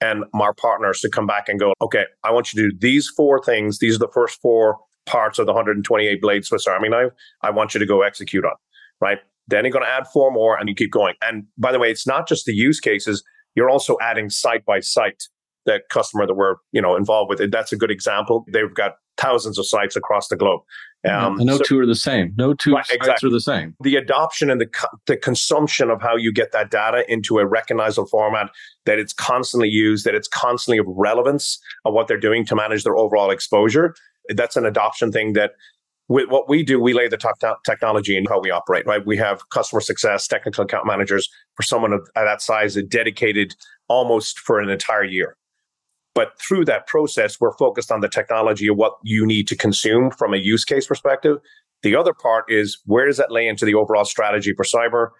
and 0.00 0.24
my 0.32 0.50
partners 0.56 1.00
to 1.00 1.10
come 1.10 1.26
back 1.26 1.48
and 1.48 1.58
go, 1.58 1.74
okay, 1.82 2.04
I 2.24 2.32
want 2.32 2.52
you 2.52 2.62
to 2.62 2.70
do 2.70 2.78
these 2.78 3.08
four 3.08 3.42
things. 3.42 3.78
These 3.78 3.96
are 3.96 4.00
the 4.00 4.10
first 4.12 4.40
four 4.40 4.78
parts 5.06 5.38
of 5.38 5.46
the 5.46 5.52
128 5.52 6.20
blade 6.20 6.44
Swiss 6.44 6.66
Army 6.66 6.88
knife. 6.88 7.12
I 7.42 7.50
want 7.50 7.74
you 7.74 7.80
to 7.80 7.86
go 7.86 8.02
execute 8.02 8.44
on, 8.44 8.54
right? 9.00 9.18
Then 9.48 9.64
you're 9.64 9.72
going 9.72 9.84
to 9.84 9.90
add 9.90 10.06
four 10.06 10.30
more 10.30 10.58
and 10.58 10.68
you 10.68 10.74
keep 10.74 10.92
going. 10.92 11.14
And 11.22 11.44
by 11.58 11.72
the 11.72 11.78
way, 11.78 11.90
it's 11.90 12.06
not 12.06 12.28
just 12.28 12.46
the 12.46 12.52
use 12.52 12.80
cases. 12.80 13.22
You're 13.54 13.70
also 13.70 13.96
adding 14.00 14.30
site 14.30 14.64
by 14.64 14.80
site 14.80 15.24
that 15.66 15.82
customer 15.90 16.26
that 16.26 16.34
we're 16.34 16.56
you 16.72 16.80
know 16.80 16.96
involved 16.96 17.30
with. 17.30 17.50
That's 17.50 17.72
a 17.72 17.76
good 17.76 17.90
example. 17.90 18.44
They've 18.52 18.74
got 18.74 18.94
thousands 19.16 19.58
of 19.58 19.66
sites 19.66 19.96
across 19.96 20.28
the 20.28 20.36
globe. 20.36 20.60
Um, 21.08 21.36
no 21.38 21.56
so, 21.56 21.62
two 21.64 21.78
are 21.80 21.86
the 21.86 21.94
same. 21.94 22.34
No 22.36 22.52
two 22.52 22.74
right, 22.74 22.84
sites 22.84 22.96
exactly. 22.96 23.28
are 23.28 23.32
the 23.32 23.40
same. 23.40 23.74
The 23.80 23.96
adoption 23.96 24.50
and 24.50 24.60
the 24.60 24.68
the 25.06 25.16
consumption 25.16 25.90
of 25.90 26.02
how 26.02 26.16
you 26.16 26.32
get 26.32 26.52
that 26.52 26.70
data 26.70 27.04
into 27.08 27.38
a 27.38 27.46
recognizable 27.46 28.08
format 28.08 28.50
that 28.86 28.98
it's 28.98 29.12
constantly 29.12 29.68
used, 29.68 30.04
that 30.04 30.14
it's 30.14 30.28
constantly 30.28 30.78
of 30.78 30.86
relevance 30.88 31.58
of 31.84 31.94
what 31.94 32.08
they're 32.08 32.20
doing 32.20 32.44
to 32.46 32.54
manage 32.54 32.84
their 32.84 32.96
overall 32.96 33.30
exposure. 33.30 33.94
That's 34.28 34.56
an 34.56 34.66
adoption 34.66 35.10
thing 35.10 35.32
that 35.34 35.52
with 36.10 36.28
what 36.28 36.48
we 36.48 36.64
do, 36.64 36.80
we 36.80 36.92
lay 36.92 37.06
the 37.06 37.16
top 37.16 37.36
technology 37.64 38.18
and 38.18 38.28
how 38.28 38.40
we 38.40 38.50
operate, 38.50 38.84
right? 38.84 39.06
We 39.06 39.16
have 39.18 39.48
customer 39.50 39.80
success, 39.80 40.26
technical 40.26 40.64
account 40.64 40.84
managers 40.84 41.28
for 41.54 41.62
someone 41.62 41.92
of 41.92 42.00
that 42.16 42.42
size, 42.42 42.76
dedicated 42.88 43.54
almost 43.88 44.40
for 44.40 44.60
an 44.60 44.68
entire 44.68 45.04
year. 45.04 45.36
But 46.14 46.32
through 46.40 46.64
that 46.66 46.86
process, 46.86 47.40
we're 47.40 47.56
focused 47.56 47.92
on 47.92 48.00
the 48.00 48.08
technology 48.08 48.68
of 48.68 48.76
what 48.76 48.94
you 49.04 49.24
need 49.26 49.46
to 49.48 49.56
consume 49.56 50.10
from 50.10 50.34
a 50.34 50.38
use 50.38 50.64
case 50.64 50.86
perspective. 50.86 51.38
The 51.82 51.96
other 51.96 52.12
part 52.12 52.44
is 52.48 52.78
where 52.84 53.06
does 53.06 53.16
that 53.16 53.30
lay 53.30 53.46
into 53.46 53.64
the 53.64 53.74
overall 53.74 54.04
strategy 54.04 54.52
for 54.56 54.64
cyber? 54.64 55.10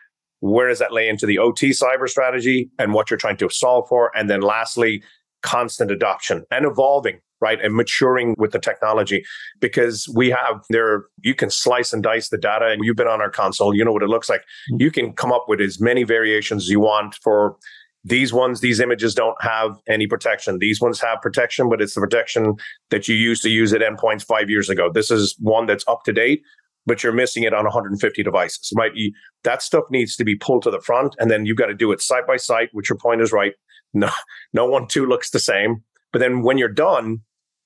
Where 0.41 0.69
does 0.69 0.79
that 0.79 0.93
lay 0.93 1.09
into 1.09 1.27
the 1.27 1.39
OT 1.39 1.71
cyber 1.71 2.09
strategy 2.09 2.71
and 2.79 2.93
what 2.93 3.11
you're 3.11 3.19
trying 3.19 3.37
to 3.39 3.49
solve 3.51 3.87
for? 3.89 4.11
And 4.17 4.29
then 4.29 4.41
lastly, 4.41 5.03
constant 5.43 5.91
adoption 5.91 6.45
and 6.51 6.67
evolving, 6.67 7.21
right? 7.41 7.61
And 7.63 7.75
maturing 7.75 8.35
with 8.39 8.53
the 8.53 8.59
technology 8.59 9.23
because 9.61 10.09
we 10.15 10.31
have 10.31 10.63
there, 10.71 11.05
you 11.23 11.35
can 11.35 11.51
slice 11.51 11.93
and 11.93 12.03
dice 12.03 12.29
the 12.29 12.39
data 12.39 12.67
and 12.67 12.85
you've 12.85 12.97
been 12.97 13.07
on 13.07 13.21
our 13.21 13.31
console, 13.31 13.75
you 13.75 13.85
know 13.85 13.93
what 13.93 14.03
it 14.03 14.09
looks 14.09 14.29
like. 14.29 14.41
Mm-hmm. 14.41 14.77
You 14.81 14.91
can 14.91 15.13
come 15.13 15.33
up 15.33 15.47
with 15.49 15.61
as 15.61 15.81
many 15.81 16.05
variations 16.05 16.65
as 16.65 16.69
you 16.69 16.81
want 16.81 17.17
for 17.23 17.57
these 18.05 18.33
ones, 18.33 18.61
these 18.61 18.81
images 18.81 19.15
don't 19.15 19.37
have 19.43 19.77
any 19.89 20.07
protection. 20.07 20.59
These 20.59 20.81
ones 20.81 21.01
have 21.01 21.21
protection, 21.21 21.69
but 21.69 21.83
it's 21.83 21.95
the 21.95 22.01
protection 22.01 22.55
that 22.91 23.09
you 23.09 23.15
used 23.15 23.43
to 23.43 23.51
use 23.51 23.73
at 23.73 23.83
endpoints 23.83 24.25
five 24.25 24.49
years 24.49 24.71
ago. 24.71 24.91
This 24.93 25.11
is 25.11 25.37
one 25.39 25.67
that's 25.67 25.85
up 25.87 26.05
to 26.05 26.13
date, 26.13 26.43
but 26.87 27.03
you're 27.03 27.13
missing 27.13 27.43
it 27.43 27.53
on 27.53 27.65
150 27.65 28.23
devices. 28.23 28.73
Right? 28.75 28.93
You, 28.95 29.13
that 29.45 29.63
stuff 29.63 29.85
needs 29.91 30.17
to 30.17 30.25
be 30.25 30.35
pulled 30.35 30.63
to 30.63 30.71
the 30.71 30.81
front, 30.81 31.15
and 31.19 31.31
then 31.31 31.45
you've 31.45 31.59
got 31.59 31.67
to 31.67 31.75
do 31.75 31.93
it 31.93 32.01
site 32.01 32.27
by 32.27 32.37
site. 32.37 32.71
Which 32.73 32.89
your 32.89 32.99
point 32.99 33.21
is 33.21 33.33
right. 33.33 33.53
No, 33.93 34.11
no 34.53 34.65
one 34.65 34.87
two 34.87 35.05
looks 35.07 35.31
the 35.31 35.39
same. 35.39 35.83
But 36.13 36.21
then 36.21 36.43
when 36.43 36.59
you're 36.59 36.69
done, 36.69 37.21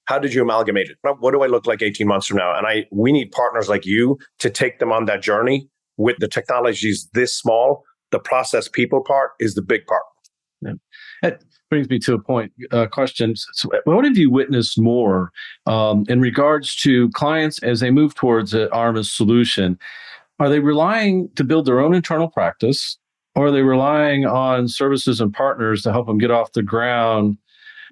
how 0.07 0.19
did 0.19 0.35
you 0.35 0.43
amalgamate 0.43 0.91
it? 0.91 0.99
What 1.03 1.31
do 1.31 1.43
I 1.43 1.47
look 1.47 1.67
like 1.67 1.81
18 1.81 2.07
months 2.07 2.26
from 2.26 2.38
now? 2.38 2.57
And 2.57 2.67
I 2.67 2.87
we 2.91 3.12
need 3.12 3.31
partners 3.31 3.69
like 3.69 3.87
you 3.87 4.19
to 4.41 4.50
take 4.50 4.81
them 4.81 4.93
on 4.93 5.05
that 5.07 5.23
journey 5.23 5.69
with 5.97 6.17
the 6.19 6.29
technologies 6.29 7.09
this 7.14 7.38
small. 7.38 7.85
The 8.11 8.19
process 8.19 8.69
people 8.69 9.03
part 9.03 9.31
is 9.38 9.55
the 9.55 9.62
big 9.62 9.87
part. 9.87 10.03
That 11.23 11.42
brings 11.71 11.88
me 11.88 11.99
to 12.00 12.14
a 12.14 12.18
point 12.18 12.52
uh, 12.71 12.87
question. 12.87 13.35
So 13.37 13.71
what 13.85 14.04
have 14.04 14.16
you 14.16 14.30
witnessed 14.30 14.78
more 14.78 15.30
um, 15.66 16.04
in 16.09 16.21
regards 16.21 16.76
to 16.76 17.11
clients 17.11 17.62
as 17.62 17.80
they 17.80 17.90
move 17.90 18.14
towards 18.14 18.54
an 18.54 18.68
ARMIS 18.73 19.11
solution? 19.11 19.78
Are 20.38 20.49
they 20.49 20.61
relying 20.61 21.30
to 21.37 21.44
build 21.44 21.66
their 21.66 21.80
own 21.80 21.94
internal 21.94 22.28
practice, 22.28 22.99
or 23.35 23.47
are 23.47 23.50
they 23.50 23.62
relying 23.62 24.26
on 24.26 24.68
services 24.68 25.21
and 25.21 25.33
partners 25.33 25.83
to 25.83 25.92
help 25.92 26.06
them 26.06 26.18
get 26.18 26.30
off 26.30 26.52
the 26.52 26.62
ground 26.62 27.39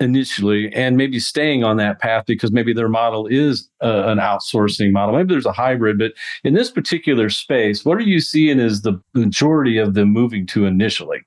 initially 0.00 0.72
and 0.72 0.96
maybe 0.96 1.18
staying 1.18 1.64
on 1.64 1.76
that 1.76 2.00
path 2.00 2.24
because 2.26 2.52
maybe 2.52 2.72
their 2.72 2.88
model 2.88 3.26
is 3.26 3.68
uh, 3.82 4.04
an 4.06 4.18
outsourcing 4.18 4.92
model. 4.92 5.14
Maybe 5.14 5.32
there's 5.32 5.46
a 5.46 5.52
hybrid, 5.52 5.98
but 5.98 6.12
in 6.44 6.54
this 6.54 6.70
particular 6.70 7.30
space, 7.30 7.84
what 7.84 7.98
are 7.98 8.02
you 8.02 8.20
seeing 8.20 8.60
as 8.60 8.82
the 8.82 9.00
majority 9.14 9.78
of 9.78 9.94
them 9.94 10.10
moving 10.10 10.46
to 10.48 10.66
initially? 10.66 11.20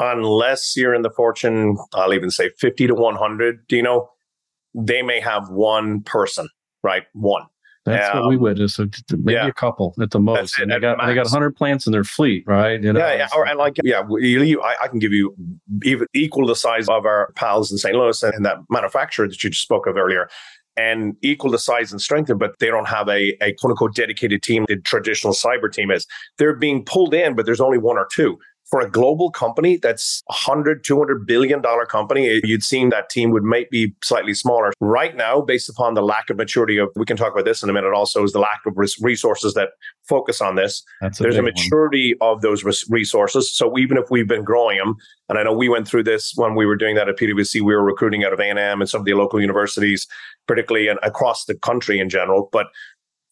Unless 0.00 0.76
you're 0.76 0.94
in 0.94 1.02
the 1.02 1.10
fortune, 1.10 1.76
I'll 1.94 2.14
even 2.14 2.30
say 2.30 2.50
50 2.58 2.88
to 2.88 2.94
100, 2.94 3.66
do 3.68 3.76
you 3.76 3.82
know, 3.82 4.10
they 4.74 5.02
may 5.02 5.20
have 5.20 5.48
one 5.50 6.02
person, 6.02 6.48
right? 6.82 7.04
One. 7.12 7.44
That's 7.84 8.14
um, 8.14 8.20
what 8.22 8.28
we 8.30 8.36
witnessed. 8.38 8.76
So 8.76 8.88
maybe 9.10 9.34
yeah. 9.34 9.46
a 9.46 9.52
couple 9.52 9.94
at 10.00 10.10
the 10.10 10.18
most. 10.18 10.58
And 10.58 10.70
they 10.70 10.80
got 10.80 10.96
max. 10.96 11.08
they 11.08 11.14
got 11.14 11.26
100 11.26 11.54
plants 11.54 11.86
in 11.86 11.92
their 11.92 12.04
fleet, 12.04 12.44
right? 12.46 12.82
You 12.82 12.92
know? 12.94 13.00
Yeah, 13.00 13.14
yeah. 13.14 13.28
Or, 13.36 13.46
and 13.46 13.58
like, 13.58 13.76
yeah, 13.84 14.02
you, 14.18 14.62
I, 14.62 14.84
I, 14.84 14.88
can 14.88 14.98
give 14.98 15.12
you 15.12 15.34
even 15.82 16.06
equal 16.14 16.46
the 16.46 16.56
size 16.56 16.88
of 16.88 17.04
our 17.04 17.32
pals 17.36 17.70
in 17.70 17.76
St. 17.76 17.94
Louis 17.94 18.22
and, 18.22 18.32
and 18.34 18.44
that 18.46 18.56
manufacturer 18.70 19.28
that 19.28 19.44
you 19.44 19.50
just 19.50 19.62
spoke 19.62 19.86
of 19.86 19.96
earlier 19.98 20.30
and 20.76 21.14
equal 21.22 21.50
the 21.50 21.58
size 21.58 21.92
and 21.92 22.00
strength, 22.00 22.30
but 22.36 22.58
they 22.58 22.66
don't 22.66 22.88
have 22.88 23.08
a, 23.08 23.36
a 23.42 23.52
quote 23.54 23.72
unquote 23.72 23.94
dedicated 23.94 24.42
team. 24.42 24.64
The 24.66 24.76
traditional 24.76 25.32
cyber 25.32 25.70
team 25.70 25.90
is. 25.90 26.06
They're 26.38 26.56
being 26.56 26.84
pulled 26.84 27.14
in, 27.14 27.34
but 27.36 27.46
there's 27.46 27.60
only 27.60 27.78
one 27.78 27.98
or 27.98 28.08
two 28.12 28.38
for 28.70 28.80
a 28.80 28.90
global 28.90 29.30
company 29.30 29.76
that's 29.76 30.22
100 30.26 30.84
200 30.84 31.26
billion 31.26 31.60
dollar 31.60 31.84
company 31.84 32.28
eh, 32.28 32.40
you'd 32.44 32.62
seen 32.62 32.88
that 32.90 33.10
team 33.10 33.30
would 33.30 33.42
might 33.42 33.70
be 33.70 33.94
slightly 34.02 34.34
smaller. 34.34 34.72
Right 34.80 35.16
now 35.16 35.40
based 35.40 35.68
upon 35.68 35.94
the 35.94 36.02
lack 36.02 36.30
of 36.30 36.36
maturity 36.36 36.78
of 36.78 36.88
we 36.96 37.04
can 37.04 37.16
talk 37.16 37.32
about 37.32 37.44
this 37.44 37.62
in 37.62 37.68
a 37.68 37.72
minute 37.72 37.92
also 37.92 38.24
is 38.24 38.32
the 38.32 38.38
lack 38.38 38.60
of 38.66 38.76
resources 38.76 39.54
that 39.54 39.70
focus 40.08 40.40
on 40.40 40.54
this. 40.54 40.82
That's 41.00 41.20
a 41.20 41.22
there's 41.22 41.36
a 41.36 41.42
maturity 41.42 42.14
one. 42.18 42.36
of 42.36 42.42
those 42.42 42.64
resources. 42.88 43.54
So 43.54 43.76
even 43.78 43.96
if 43.96 44.10
we've 44.10 44.28
been 44.28 44.44
growing 44.44 44.78
them 44.78 44.96
and 45.28 45.38
i 45.38 45.42
know 45.42 45.52
we 45.52 45.68
went 45.68 45.88
through 45.88 46.02
this 46.02 46.32
when 46.36 46.54
we 46.54 46.66
were 46.66 46.76
doing 46.76 46.94
that 46.94 47.08
at 47.08 47.16
pwc 47.16 47.54
we 47.54 47.74
were 47.74 47.84
recruiting 47.84 48.24
out 48.24 48.32
of 48.32 48.40
a&m 48.40 48.80
and 48.80 48.88
some 48.88 49.00
of 49.00 49.04
the 49.04 49.14
local 49.14 49.40
universities 49.40 50.06
particularly 50.46 50.88
and 50.88 50.98
across 51.02 51.44
the 51.46 51.54
country 51.54 51.98
in 51.98 52.08
general 52.08 52.48
but 52.52 52.66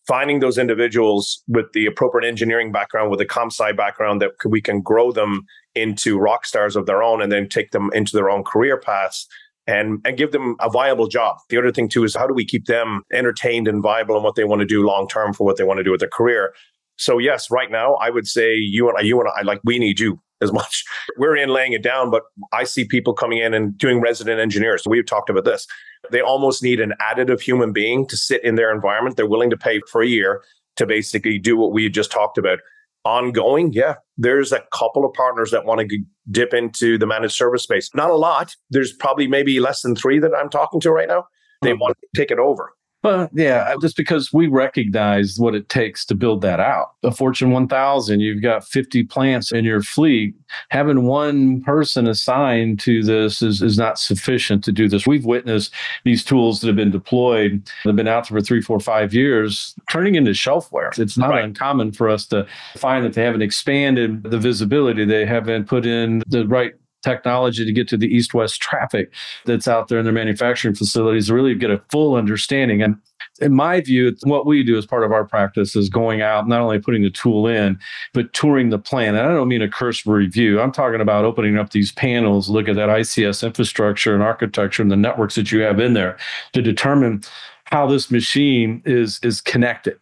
finding 0.06 0.40
those 0.40 0.58
individuals 0.58 1.42
with 1.48 1.66
the 1.72 1.86
appropriate 1.86 2.26
engineering 2.26 2.72
background, 2.72 3.10
with 3.10 3.20
a 3.20 3.26
comp 3.26 3.52
sci 3.52 3.72
background 3.72 4.20
that 4.20 4.32
we 4.44 4.60
can 4.60 4.80
grow 4.80 5.12
them 5.12 5.44
into 5.74 6.18
rock 6.18 6.44
stars 6.44 6.76
of 6.76 6.86
their 6.86 7.02
own 7.02 7.22
and 7.22 7.30
then 7.30 7.48
take 7.48 7.70
them 7.70 7.90
into 7.94 8.16
their 8.16 8.28
own 8.28 8.42
career 8.42 8.76
paths 8.76 9.26
and, 9.66 10.00
and 10.04 10.16
give 10.16 10.32
them 10.32 10.56
a 10.60 10.68
viable 10.68 11.06
job. 11.06 11.36
The 11.48 11.58
other 11.58 11.70
thing 11.70 11.88
too 11.88 12.04
is 12.04 12.16
how 12.16 12.26
do 12.26 12.34
we 12.34 12.44
keep 12.44 12.66
them 12.66 13.02
entertained 13.12 13.68
and 13.68 13.82
viable 13.82 14.16
in 14.16 14.22
what 14.22 14.34
they 14.34 14.44
want 14.44 14.60
to 14.60 14.66
do 14.66 14.84
long 14.84 15.08
term 15.08 15.32
for 15.32 15.44
what 15.44 15.56
they 15.56 15.64
want 15.64 15.78
to 15.78 15.84
do 15.84 15.92
with 15.92 16.00
their 16.00 16.08
career. 16.08 16.52
So 16.96 17.18
yes, 17.18 17.50
right 17.50 17.70
now 17.70 17.94
I 17.94 18.10
would 18.10 18.26
say 18.26 18.54
you 18.54 18.90
and 18.90 19.06
you 19.06 19.20
and 19.20 19.28
I, 19.34 19.42
like 19.42 19.60
we 19.64 19.78
need 19.78 20.00
you 20.00 20.20
as 20.42 20.52
much. 20.52 20.85
We're 21.16 21.37
in 21.37 21.48
laying 21.48 21.72
it 21.72 21.83
down, 21.83 22.11
but 22.11 22.22
I 22.52 22.64
see 22.64 22.85
people 22.85 23.14
coming 23.14 23.38
in 23.38 23.55
and 23.55 23.76
doing 23.76 24.00
resident 24.00 24.40
engineers. 24.40 24.83
We've 24.87 25.07
talked 25.07 25.31
about 25.31 25.44
this. 25.44 25.66
They 26.11 26.20
almost 26.20 26.62
need 26.62 26.81
an 26.81 26.94
additive 27.00 27.40
human 27.40 27.72
being 27.72 28.07
to 28.09 28.16
sit 28.16 28.42
in 28.44 28.57
their 28.57 28.74
environment. 28.74 29.16
They're 29.16 29.26
willing 29.26 29.50
to 29.50 29.57
pay 29.57 29.81
for 29.90 30.02
a 30.02 30.07
year 30.07 30.42
to 30.76 30.87
basically 30.87 31.38
do 31.38 31.57
what 31.57 31.72
we 31.72 31.88
just 31.88 32.11
talked 32.11 32.38
about. 32.38 32.59
Ongoing, 33.05 33.72
yeah, 33.72 33.96
there's 34.16 34.52
a 34.52 34.62
couple 34.72 35.05
of 35.05 35.12
partners 35.14 35.50
that 35.50 35.64
want 35.64 35.81
to 35.81 35.98
dip 36.31 36.55
into 36.55 36.96
the 36.98 37.07
managed 37.07 37.35
service 37.35 37.64
space. 37.64 37.90
Not 37.96 38.11
a 38.11 38.16
lot. 38.16 38.55
There's 38.70 38.92
probably 38.92 39.26
maybe 39.26 39.59
less 39.59 39.83
than 39.83 39.96
three 39.96 40.20
that 40.20 40.33
I'm 40.37 40.48
talking 40.48 40.78
to 40.81 40.90
right 40.92 41.09
now. 41.09 41.24
They 41.62 41.72
hmm. 41.72 41.81
want 41.81 41.96
to 42.00 42.20
take 42.20 42.31
it 42.31 42.38
over. 42.38 42.72
Well, 43.02 43.28
yeah, 43.32 43.64
uh, 43.68 43.80
just 43.80 43.96
because 43.96 44.32
we 44.32 44.46
recognize 44.46 45.36
what 45.38 45.56
it 45.56 45.68
takes 45.68 46.04
to 46.06 46.14
build 46.14 46.40
that 46.42 46.60
out. 46.60 46.92
A 47.02 47.10
Fortune 47.10 47.50
1000, 47.50 48.20
you've 48.20 48.42
got 48.42 48.64
50 48.64 49.02
plants 49.04 49.50
in 49.50 49.64
your 49.64 49.82
fleet. 49.82 50.34
Having 50.68 51.04
one 51.04 51.62
person 51.62 52.06
assigned 52.06 52.78
to 52.80 53.02
this 53.02 53.42
is, 53.42 53.60
is 53.60 53.76
not 53.76 53.98
sufficient 53.98 54.62
to 54.64 54.72
do 54.72 54.88
this. 54.88 55.04
We've 55.04 55.24
witnessed 55.24 55.74
these 56.04 56.24
tools 56.24 56.60
that 56.60 56.68
have 56.68 56.76
been 56.76 56.92
deployed, 56.92 57.64
that 57.84 57.90
have 57.90 57.96
been 57.96 58.06
out 58.06 58.28
for 58.28 58.40
three, 58.40 58.60
four, 58.60 58.78
five 58.78 59.12
years, 59.12 59.74
turning 59.90 60.14
into 60.14 60.30
shelfware. 60.30 60.96
It's 60.96 61.18
not 61.18 61.30
right. 61.30 61.44
uncommon 61.44 61.92
for 61.92 62.08
us 62.08 62.24
to 62.26 62.46
find 62.76 63.04
that 63.04 63.14
they 63.14 63.24
haven't 63.24 63.42
expanded 63.42 64.22
the 64.22 64.38
visibility, 64.38 65.04
they 65.04 65.26
haven't 65.26 65.66
put 65.66 65.86
in 65.86 66.22
the 66.28 66.46
right 66.46 66.74
technology 67.02 67.64
to 67.64 67.72
get 67.72 67.88
to 67.88 67.96
the 67.96 68.06
east 68.06 68.34
west 68.34 68.60
traffic 68.60 69.12
that's 69.44 69.68
out 69.68 69.88
there 69.88 69.98
in 69.98 70.04
their 70.04 70.12
manufacturing 70.12 70.74
facilities 70.74 71.26
to 71.26 71.34
really 71.34 71.54
get 71.54 71.70
a 71.70 71.82
full 71.90 72.14
understanding. 72.14 72.82
And 72.82 72.96
in 73.40 73.54
my 73.54 73.80
view, 73.80 74.14
what 74.24 74.46
we 74.46 74.62
do 74.62 74.76
as 74.76 74.86
part 74.86 75.04
of 75.04 75.12
our 75.12 75.24
practice 75.24 75.74
is 75.76 75.88
going 75.88 76.22
out, 76.22 76.48
not 76.48 76.60
only 76.60 76.78
putting 76.78 77.02
the 77.02 77.10
tool 77.10 77.46
in, 77.46 77.78
but 78.12 78.32
touring 78.32 78.70
the 78.70 78.78
plant. 78.78 79.16
And 79.16 79.26
I 79.26 79.32
don't 79.32 79.48
mean 79.48 79.62
a 79.62 79.68
cursory 79.68 80.24
review. 80.24 80.60
I'm 80.60 80.72
talking 80.72 81.00
about 81.00 81.24
opening 81.24 81.58
up 81.58 81.70
these 81.70 81.92
panels, 81.92 82.48
look 82.48 82.68
at 82.68 82.76
that 82.76 82.88
ICS 82.88 83.44
infrastructure 83.44 84.14
and 84.14 84.22
architecture 84.22 84.82
and 84.82 84.90
the 84.90 84.96
networks 84.96 85.34
that 85.34 85.52
you 85.52 85.60
have 85.60 85.80
in 85.80 85.94
there 85.94 86.16
to 86.52 86.62
determine 86.62 87.22
how 87.64 87.86
this 87.86 88.10
machine 88.10 88.82
is 88.84 89.18
is 89.22 89.40
connected 89.40 89.98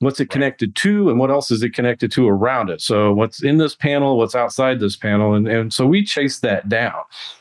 what's 0.00 0.20
it 0.20 0.30
connected 0.30 0.74
to 0.76 1.08
and 1.08 1.18
what 1.18 1.30
else 1.30 1.50
is 1.50 1.62
it 1.62 1.72
connected 1.72 2.10
to 2.12 2.28
around 2.28 2.68
it? 2.68 2.80
So 2.80 3.12
what's 3.12 3.42
in 3.42 3.58
this 3.58 3.74
panel 3.74 4.16
what's 4.16 4.34
outside 4.34 4.80
this 4.80 4.96
panel 4.96 5.34
and, 5.34 5.48
and 5.48 5.72
so 5.72 5.86
we 5.86 6.04
chase 6.04 6.40
that 6.40 6.68
down 6.68 6.94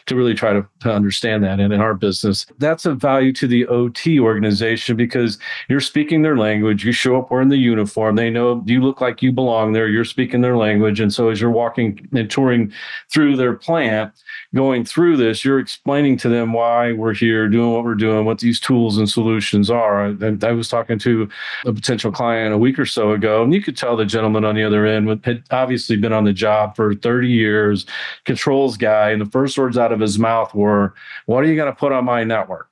to 0.05 0.15
really 0.15 0.33
try 0.33 0.53
to, 0.53 0.65
to 0.81 0.91
understand 0.91 1.43
that 1.43 1.59
and 1.59 1.73
in 1.73 1.81
our 1.81 1.93
business. 1.93 2.45
That's 2.59 2.85
a 2.85 2.93
value 2.93 3.33
to 3.33 3.47
the 3.47 3.65
ot 3.67 4.07
organization 4.19 4.95
because 4.95 5.37
you're 5.69 5.79
speaking 5.79 6.21
their 6.21 6.37
language 6.37 6.85
you 6.85 6.91
show 6.91 7.17
up 7.17 7.31
wearing 7.31 7.49
the 7.49 7.57
uniform 7.57 8.15
they 8.15 8.29
know 8.29 8.63
you 8.65 8.81
look 8.81 9.01
like 9.01 9.21
you 9.21 9.31
belong 9.31 9.73
there 9.73 9.87
you're 9.87 10.03
speaking 10.05 10.41
their 10.41 10.57
language 10.57 10.99
and 10.99 11.13
so 11.13 11.29
as 11.29 11.41
you're 11.41 11.49
walking 11.49 12.07
and 12.13 12.29
touring 12.29 12.71
through 13.11 13.35
their 13.35 13.53
plant 13.53 14.11
going 14.55 14.85
through 14.85 15.17
this 15.17 15.43
you're 15.43 15.59
explaining 15.59 16.17
to 16.17 16.29
them 16.29 16.53
why 16.53 16.93
we're 16.93 17.13
here 17.13 17.47
doing 17.47 17.71
what 17.71 17.83
we're 17.83 17.95
doing 17.95 18.25
what 18.25 18.39
these 18.39 18.59
tools 18.59 18.97
and 18.97 19.09
solutions 19.09 19.69
are 19.69 20.07
I, 20.07 20.37
I 20.43 20.51
was 20.51 20.69
talking 20.69 20.99
to 20.99 21.29
a 21.65 21.73
potential 21.73 22.11
client 22.11 22.53
a 22.53 22.57
week 22.57 22.79
or 22.79 22.85
so 22.85 23.11
ago, 23.11 23.43
and 23.43 23.53
you 23.53 23.61
could 23.61 23.77
tell 23.77 23.95
the 23.95 24.05
gentleman 24.05 24.45
on 24.45 24.55
the 24.55 24.63
other 24.63 24.85
end 24.85 25.23
had 25.23 25.43
obviously 25.51 25.97
been 25.97 26.13
on 26.13 26.23
the 26.23 26.33
job 26.33 26.75
for 26.75 26.95
30 26.95 27.27
years, 27.27 27.85
controls 28.25 28.77
guy, 28.77 29.11
and 29.11 29.21
the 29.21 29.29
first 29.29 29.57
words 29.57 29.77
out 29.77 29.91
of 29.91 29.99
his 29.99 30.19
mouth 30.19 30.53
were, 30.53 30.93
"What 31.25 31.43
are 31.43 31.47
you 31.47 31.55
going 31.55 31.71
to 31.71 31.77
put 31.77 31.91
on 31.91 32.05
my 32.05 32.23
network?" 32.23 32.69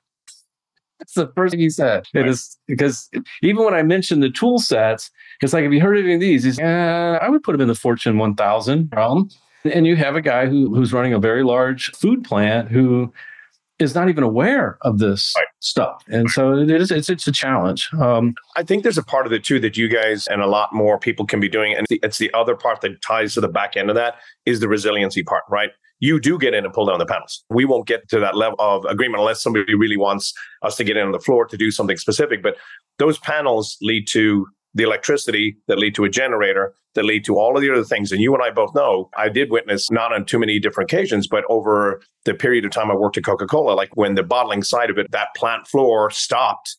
That's 1.00 1.14
the 1.14 1.32
first 1.36 1.52
thing 1.52 1.60
he 1.60 1.70
said. 1.70 2.06
Right. 2.14 2.26
It 2.26 2.30
is 2.30 2.58
because 2.68 3.10
even 3.42 3.66
when 3.66 3.74
I 3.74 3.82
mentioned 3.82 4.22
the 4.22 4.30
tool 4.30 4.60
sets, 4.60 5.10
it's 5.42 5.54
like, 5.54 5.64
have 5.64 5.74
you 5.74 5.82
heard 5.82 5.98
of 5.98 6.06
any 6.06 6.14
of 6.16 6.20
these? 6.20 6.44
He's, 6.44 6.60
eh, 6.60 7.18
I 7.20 7.28
would 7.28 7.42
put 7.42 7.54
them 7.54 7.62
in 7.62 7.68
the 7.68 7.76
Fortune 7.76 8.20
1000 8.20 8.90
realm. 8.96 9.30
And 9.64 9.86
you 9.86 9.96
have 9.96 10.16
a 10.16 10.22
guy 10.22 10.48
who, 10.48 10.74
who's 10.74 10.94
running 10.94 11.14
a 11.14 11.20
very 11.20 11.44
large 11.44 11.92
food 11.92 12.24
plant 12.24 12.70
who 12.70 13.14
is 13.82 13.96
not 13.96 14.10
even 14.10 14.24
aware 14.24 14.78
of 14.82 15.00
this 15.00 15.34
right. 15.36 15.48
stuff. 15.60 16.04
And 16.08 16.30
so 16.30 16.54
it 16.54 16.70
is 16.70 16.92
it's 16.92 17.10
it's 17.10 17.28
a 17.28 17.32
challenge. 17.32 17.90
Um, 18.00 18.36
I 18.56 18.64
think 18.64 18.84
there's 18.84 18.98
a 18.98 19.04
part 19.04 19.26
of 19.26 19.34
it 19.34 19.44
too 19.44 19.60
that 19.60 19.76
you 19.76 19.88
guys 19.88 20.28
and 20.28 20.42
a 20.42 20.48
lot 20.48 20.72
more 20.72 21.00
people 21.00 21.26
can 21.26 21.40
be 21.40 21.50
doing. 21.50 21.74
And 21.76 21.88
it's 21.90 22.20
the 22.20 22.32
other 22.34 22.56
part 22.56 22.82
that 22.82 23.02
ties 23.02 23.34
to 23.34 23.42
the 23.42 23.48
back 23.48 23.76
end 23.76 23.90
of 23.90 23.96
that 23.96 24.16
is 24.46 24.60
the 24.60 24.68
resiliency 24.68 25.24
part, 25.24 25.44
right? 25.50 25.72
You 26.00 26.20
do 26.20 26.38
get 26.38 26.54
in 26.54 26.64
and 26.64 26.74
pull 26.74 26.86
down 26.86 27.00
the 27.00 27.06
panels. 27.06 27.44
We 27.50 27.66
won't 27.66 27.88
get 27.88 28.08
to 28.10 28.20
that 28.20 28.36
level 28.36 28.56
of 28.60 28.86
agreement 28.86 29.20
unless 29.20 29.42
somebody 29.42 29.74
really 29.76 29.98
wants 29.98 30.34
us 30.62 30.76
to 30.78 30.84
get 30.84 30.98
in 30.98 31.06
on 31.06 31.12
the 31.12 31.20
floor 31.20 31.46
to 31.46 31.58
do 31.58 31.72
something 31.72 31.98
specific. 31.98 32.42
But 32.42 32.58
those 33.00 33.18
panels 33.20 33.78
lead 33.82 34.08
to 34.10 34.48
the 34.74 34.84
electricity 34.84 35.58
that 35.68 35.78
lead 35.78 35.96
to 35.96 36.04
a 36.04 36.10
generator 36.10 36.74
that 36.96 37.06
lead 37.06 37.24
to 37.26 37.38
all 37.38 37.56
of 37.56 37.62
the 37.62 37.72
other 37.72 37.84
things. 37.84 38.12
And 38.12 38.22
you 38.22 38.34
and 38.34 38.44
I 38.44 38.52
both 38.52 38.76
know 38.76 39.10
I 39.18 39.30
did 39.30 39.50
witness 39.50 39.90
not 39.92 40.14
on 40.14 40.26
too 40.26 40.40
many 40.40 40.60
different 40.60 40.92
occasions, 40.92 41.28
but 41.28 41.44
over 41.50 42.02
the 42.26 42.34
period 42.34 42.66
of 42.66 42.72
time 42.72 42.92
I 42.92 42.96
worked 42.96 43.18
at 43.18 43.24
Coca 43.24 43.46
Cola, 43.46 43.74
like 43.74 43.96
when 43.96 44.16
the 44.16 44.24
bottling 44.24 44.64
side 44.64 44.90
of 44.90 44.98
it, 44.98 45.12
that 45.12 45.30
plant 45.36 45.68
floor 45.68 46.12
stopped, 46.12 46.76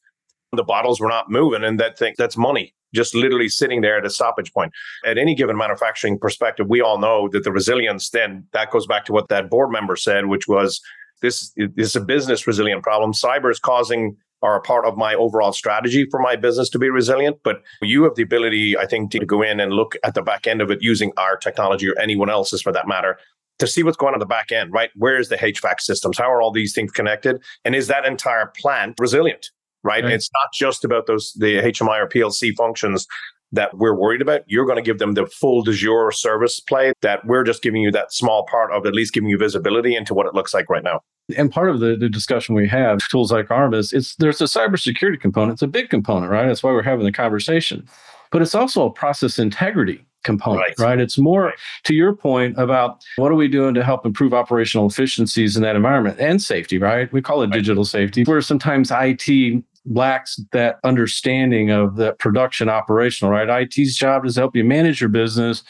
the 0.52 0.64
bottles 0.64 1.00
were 1.00 1.08
not 1.08 1.30
moving. 1.30 1.64
And 1.64 1.80
that 1.80 1.98
thing, 1.98 2.14
that's 2.18 2.36
money 2.36 2.74
just 2.94 3.14
literally 3.14 3.48
sitting 3.48 3.80
there 3.80 3.96
at 3.96 4.04
a 4.04 4.10
stoppage 4.10 4.52
point. 4.52 4.70
At 5.06 5.16
any 5.16 5.34
given 5.34 5.56
manufacturing 5.56 6.18
perspective, 6.18 6.66
we 6.68 6.82
all 6.82 6.98
know 6.98 7.28
that 7.32 7.42
the 7.42 7.50
resilience 7.50 8.10
then 8.10 8.46
that 8.52 8.70
goes 8.70 8.86
back 8.86 9.06
to 9.06 9.12
what 9.12 9.28
that 9.28 9.48
board 9.48 9.70
member 9.70 9.96
said, 9.96 10.26
which 10.26 10.46
was 10.46 10.80
this 11.22 11.52
is 11.56 11.96
a 11.96 12.00
business 12.00 12.46
resilient 12.46 12.82
problem. 12.82 13.12
Cyber 13.12 13.50
is 13.50 13.58
causing 13.58 14.16
are 14.42 14.56
a 14.56 14.60
part 14.60 14.84
of 14.84 14.96
my 14.96 15.14
overall 15.14 15.52
strategy 15.52 16.06
for 16.10 16.20
my 16.20 16.36
business 16.36 16.68
to 16.70 16.78
be 16.78 16.90
resilient. 16.90 17.38
But 17.44 17.62
you 17.80 18.04
have 18.04 18.14
the 18.14 18.22
ability, 18.22 18.76
I 18.76 18.86
think, 18.86 19.10
to 19.12 19.24
go 19.24 19.42
in 19.42 19.60
and 19.60 19.72
look 19.72 19.96
at 20.04 20.14
the 20.14 20.22
back 20.22 20.46
end 20.46 20.60
of 20.60 20.70
it 20.70 20.82
using 20.82 21.12
our 21.16 21.36
technology 21.36 21.88
or 21.88 21.98
anyone 21.98 22.30
else's 22.30 22.62
for 22.62 22.72
that 22.72 22.88
matter 22.88 23.18
to 23.58 23.66
see 23.66 23.82
what's 23.82 23.96
going 23.96 24.14
on 24.14 24.18
the 24.18 24.26
back 24.26 24.50
end, 24.50 24.72
right? 24.72 24.90
Where 24.96 25.18
is 25.18 25.28
the 25.28 25.36
HVAC 25.36 25.80
systems? 25.80 26.18
How 26.18 26.30
are 26.32 26.42
all 26.42 26.50
these 26.50 26.74
things 26.74 26.90
connected? 26.90 27.40
And 27.64 27.74
is 27.74 27.86
that 27.88 28.04
entire 28.04 28.52
plant 28.60 28.98
resilient? 28.98 29.50
Right? 29.84 30.04
right. 30.04 30.12
It's 30.12 30.30
not 30.32 30.52
just 30.52 30.84
about 30.84 31.06
those 31.06 31.32
the 31.38 31.58
HMI 31.58 32.00
or 32.00 32.08
PLC 32.08 32.54
functions 32.56 33.06
that 33.52 33.76
we're 33.76 33.94
worried 33.94 34.22
about. 34.22 34.42
You're 34.46 34.64
going 34.64 34.76
to 34.76 34.82
give 34.82 34.98
them 34.98 35.14
the 35.14 35.26
full 35.26 35.62
de 35.62 35.72
jour 35.72 36.10
service 36.10 36.58
play 36.60 36.92
that 37.02 37.24
we're 37.26 37.44
just 37.44 37.62
giving 37.62 37.82
you 37.82 37.90
that 37.92 38.12
small 38.12 38.46
part 38.46 38.72
of 38.72 38.86
at 38.86 38.94
least 38.94 39.12
giving 39.12 39.28
you 39.28 39.38
visibility 39.38 39.94
into 39.94 40.14
what 40.14 40.26
it 40.26 40.34
looks 40.34 40.54
like 40.54 40.68
right 40.70 40.82
now. 40.82 41.00
And 41.36 41.52
part 41.52 41.70
of 41.70 41.80
the, 41.80 41.96
the 41.96 42.08
discussion 42.08 42.54
we 42.54 42.68
have, 42.68 42.98
tools 43.08 43.30
like 43.30 43.50
Armis, 43.50 43.92
it's 43.92 44.16
there's 44.16 44.40
a 44.40 44.44
cybersecurity 44.44 45.20
component. 45.20 45.54
It's 45.54 45.62
a 45.62 45.68
big 45.68 45.88
component, 45.88 46.32
right? 46.32 46.46
That's 46.46 46.62
why 46.62 46.72
we're 46.72 46.82
having 46.82 47.04
the 47.04 47.12
conversation. 47.12 47.86
But 48.30 48.42
it's 48.42 48.54
also 48.54 48.86
a 48.86 48.90
process 48.90 49.38
integrity 49.38 50.04
component, 50.24 50.60
right? 50.78 50.78
right? 50.78 51.00
It's 51.00 51.18
more 51.18 51.44
right. 51.44 51.54
to 51.84 51.94
your 51.94 52.14
point 52.14 52.56
about 52.58 53.04
what 53.16 53.30
are 53.30 53.34
we 53.34 53.48
doing 53.48 53.74
to 53.74 53.84
help 53.84 54.06
improve 54.06 54.32
operational 54.32 54.86
efficiencies 54.86 55.56
in 55.56 55.62
that 55.62 55.76
environment 55.76 56.18
and 56.18 56.40
safety, 56.40 56.78
right? 56.78 57.12
We 57.12 57.22
call 57.22 57.42
it 57.42 57.46
right. 57.46 57.54
digital 57.54 57.84
safety, 57.84 58.24
where 58.24 58.40
sometimes 58.40 58.90
IT 58.92 59.64
lacks 59.84 60.40
that 60.52 60.78
understanding 60.84 61.70
of 61.70 61.96
that 61.96 62.18
production 62.18 62.68
operational, 62.68 63.32
right? 63.32 63.62
IT's 63.62 63.96
job 63.96 64.24
is 64.24 64.34
to 64.34 64.40
help 64.40 64.56
you 64.56 64.64
manage 64.64 65.00
your 65.00 65.10
business. 65.10 65.62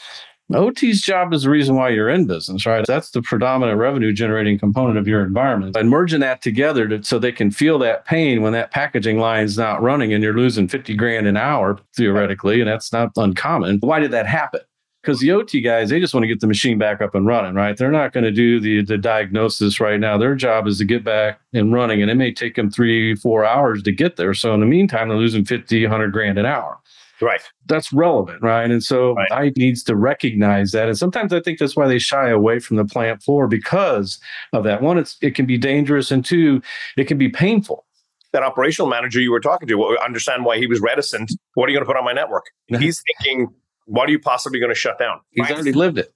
OT's 0.53 1.01
job 1.01 1.33
is 1.33 1.43
the 1.43 1.49
reason 1.49 1.75
why 1.75 1.89
you're 1.89 2.09
in 2.09 2.27
business, 2.27 2.65
right? 2.65 2.85
That's 2.85 3.11
the 3.11 3.21
predominant 3.21 3.79
revenue 3.79 4.13
generating 4.13 4.59
component 4.59 4.97
of 4.97 5.07
your 5.07 5.23
environment. 5.23 5.75
And 5.75 5.89
merging 5.89 6.19
that 6.19 6.41
together 6.41 6.87
to, 6.89 7.01
so 7.01 7.17
they 7.17 7.31
can 7.31 7.49
feel 7.49 7.79
that 7.79 8.05
pain 8.05 8.41
when 8.41 8.53
that 8.53 8.71
packaging 8.71 9.19
line's 9.19 9.57
not 9.57 9.81
running 9.81 10.13
and 10.13 10.23
you're 10.23 10.35
losing 10.35 10.67
50 10.67 10.95
grand 10.95 11.27
an 11.27 11.37
hour, 11.37 11.79
theoretically, 11.95 12.59
and 12.59 12.69
that's 12.69 12.91
not 12.91 13.11
uncommon. 13.15 13.79
Why 13.79 13.99
did 13.99 14.11
that 14.11 14.27
happen? 14.27 14.61
Because 15.03 15.19
the 15.19 15.31
OT 15.31 15.59
guys, 15.59 15.89
they 15.89 15.99
just 15.99 16.13
want 16.13 16.23
to 16.23 16.27
get 16.27 16.39
the 16.39 16.47
machine 16.47 16.77
back 16.77 17.01
up 17.01 17.13
and 17.13 17.27
running, 17.27 17.53
right? 17.53 17.75
They're 17.75 17.91
not 17.91 18.13
going 18.13 18.23
to 18.23 18.31
do 18.31 18.59
the 18.59 18.83
the 18.83 18.97
diagnosis 18.97 19.79
right 19.79 19.99
now. 19.99 20.17
Their 20.17 20.35
job 20.35 20.65
is 20.65 20.77
to 20.77 20.85
get 20.85 21.03
back 21.03 21.39
and 21.53 21.73
running, 21.73 22.01
and 22.01 22.09
it 22.09 22.15
may 22.15 22.33
take 22.33 22.55
them 22.55 22.71
three, 22.71 23.15
four 23.15 23.45
hours 23.45 23.83
to 23.83 23.91
get 23.91 24.15
there. 24.15 24.33
So 24.33 24.53
in 24.53 24.61
the 24.61 24.65
meantime, 24.65 25.09
they're 25.09 25.17
losing 25.17 25.43
50, 25.43 25.83
100 25.83 26.11
grand 26.11 26.37
an 26.37 26.45
hour. 26.45 26.79
Right. 27.21 27.41
That's 27.67 27.93
relevant, 27.93 28.41
right? 28.41 28.69
And 28.69 28.83
so 28.83 29.13
right. 29.13 29.31
I 29.31 29.51
needs 29.55 29.83
to 29.83 29.95
recognize 29.95 30.71
that. 30.71 30.87
And 30.87 30.97
sometimes 30.97 31.31
I 31.31 31.39
think 31.41 31.59
that's 31.59 31.75
why 31.75 31.87
they 31.87 31.99
shy 31.99 32.29
away 32.29 32.59
from 32.59 32.77
the 32.77 32.85
plant 32.85 33.23
floor 33.23 33.47
because 33.47 34.19
of 34.51 34.63
that. 34.63 34.81
One, 34.81 34.97
it's 34.97 35.17
it 35.21 35.35
can 35.35 35.45
be 35.45 35.57
dangerous, 35.57 36.11
and 36.11 36.23
two, 36.23 36.61
it 36.97 37.05
can 37.05 37.17
be 37.17 37.29
painful 37.29 37.85
that 38.31 38.41
operational 38.41 38.89
manager 38.89 39.21
you 39.21 39.31
were 39.31 39.39
talking 39.39 39.67
to 39.67 39.97
understand 40.03 40.43
why 40.43 40.57
he 40.57 40.65
was 40.65 40.81
reticent. 40.81 41.31
What 41.53 41.69
are 41.69 41.71
you 41.71 41.77
going 41.77 41.85
to 41.85 41.87
put 41.87 41.97
on 41.97 42.03
my 42.03 42.13
network? 42.13 42.47
Uh-huh. 42.71 42.79
He's 42.81 43.03
thinking 43.19 43.53
what 43.85 44.07
are 44.07 44.11
you 44.11 44.19
possibly 44.19 44.59
going 44.59 44.71
to 44.71 44.79
shut 44.79 44.97
down? 44.99 45.19
He's 45.31 45.49
already 45.49 45.73
lived 45.73 45.99
it. 45.99 46.13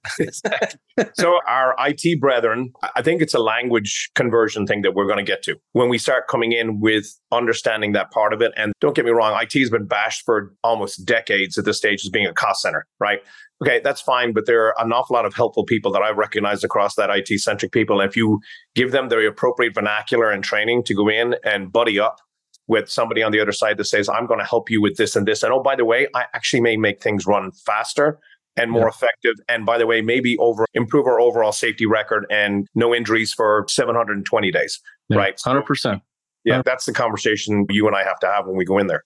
so 1.14 1.38
our 1.46 1.74
IT 1.78 2.20
brethren, 2.20 2.72
I 2.96 3.02
think 3.02 3.22
it's 3.22 3.34
a 3.34 3.38
language 3.38 4.10
conversion 4.14 4.66
thing 4.66 4.82
that 4.82 4.94
we're 4.94 5.06
going 5.06 5.18
to 5.18 5.24
get 5.24 5.42
to 5.44 5.56
when 5.72 5.88
we 5.88 5.98
start 5.98 6.28
coming 6.28 6.52
in 6.52 6.80
with 6.80 7.06
understanding 7.32 7.92
that 7.92 8.10
part 8.10 8.32
of 8.32 8.40
it. 8.40 8.52
And 8.56 8.72
don't 8.80 8.96
get 8.96 9.04
me 9.04 9.10
wrong, 9.10 9.38
IT 9.40 9.52
has 9.58 9.70
been 9.70 9.86
bashed 9.86 10.22
for 10.24 10.54
almost 10.62 11.04
decades 11.04 11.58
at 11.58 11.64
this 11.64 11.76
stage 11.76 12.04
as 12.04 12.10
being 12.10 12.26
a 12.26 12.32
cost 12.32 12.62
center, 12.62 12.86
right? 12.98 13.20
Okay, 13.60 13.80
that's 13.82 14.00
fine, 14.00 14.32
but 14.32 14.46
there 14.46 14.66
are 14.66 14.74
an 14.78 14.92
awful 14.92 15.14
lot 15.14 15.24
of 15.24 15.34
helpful 15.34 15.64
people 15.64 15.90
that 15.92 16.02
I've 16.02 16.16
recognized 16.16 16.64
across 16.64 16.94
that 16.94 17.10
IT 17.10 17.40
centric 17.40 17.72
people. 17.72 18.00
And 18.00 18.08
if 18.08 18.16
you 18.16 18.38
give 18.76 18.92
them 18.92 19.08
the 19.08 19.26
appropriate 19.26 19.74
vernacular 19.74 20.30
and 20.30 20.44
training 20.44 20.84
to 20.84 20.94
go 20.94 21.08
in 21.08 21.34
and 21.42 21.72
buddy 21.72 21.98
up 21.98 22.18
with 22.68 22.88
somebody 22.88 23.22
on 23.22 23.32
the 23.32 23.40
other 23.40 23.52
side 23.52 23.78
that 23.78 23.86
says, 23.86 24.08
I'm 24.08 24.26
going 24.26 24.38
to 24.38 24.46
help 24.46 24.70
you 24.70 24.80
with 24.80 24.96
this 24.96 25.16
and 25.16 25.26
this. 25.26 25.42
And 25.42 25.52
oh, 25.52 25.62
by 25.62 25.74
the 25.74 25.84
way, 25.84 26.06
I 26.14 26.26
actually 26.34 26.60
may 26.60 26.76
make 26.76 27.02
things 27.02 27.26
run 27.26 27.50
faster 27.50 28.18
and 28.56 28.70
more 28.70 28.82
yeah. 28.82 28.88
effective. 28.88 29.34
And 29.48 29.64
by 29.64 29.78
the 29.78 29.86
way, 29.86 30.02
maybe 30.02 30.36
over 30.38 30.66
improve 30.74 31.06
our 31.06 31.20
overall 31.20 31.52
safety 31.52 31.86
record 31.86 32.26
and 32.30 32.66
no 32.74 32.94
injuries 32.94 33.32
for 33.32 33.64
720 33.68 34.50
days. 34.50 34.80
Yeah, 35.08 35.18
right. 35.18 35.36
100%. 35.36 36.02
Yeah, 36.44 36.62
that's 36.64 36.86
the 36.86 36.92
conversation 36.92 37.66
you 37.68 37.86
and 37.86 37.96
I 37.96 38.04
have 38.04 38.18
to 38.20 38.26
have 38.26 38.46
when 38.46 38.56
we 38.56 38.64
go 38.64 38.78
in 38.78 38.86
there. 38.86 39.04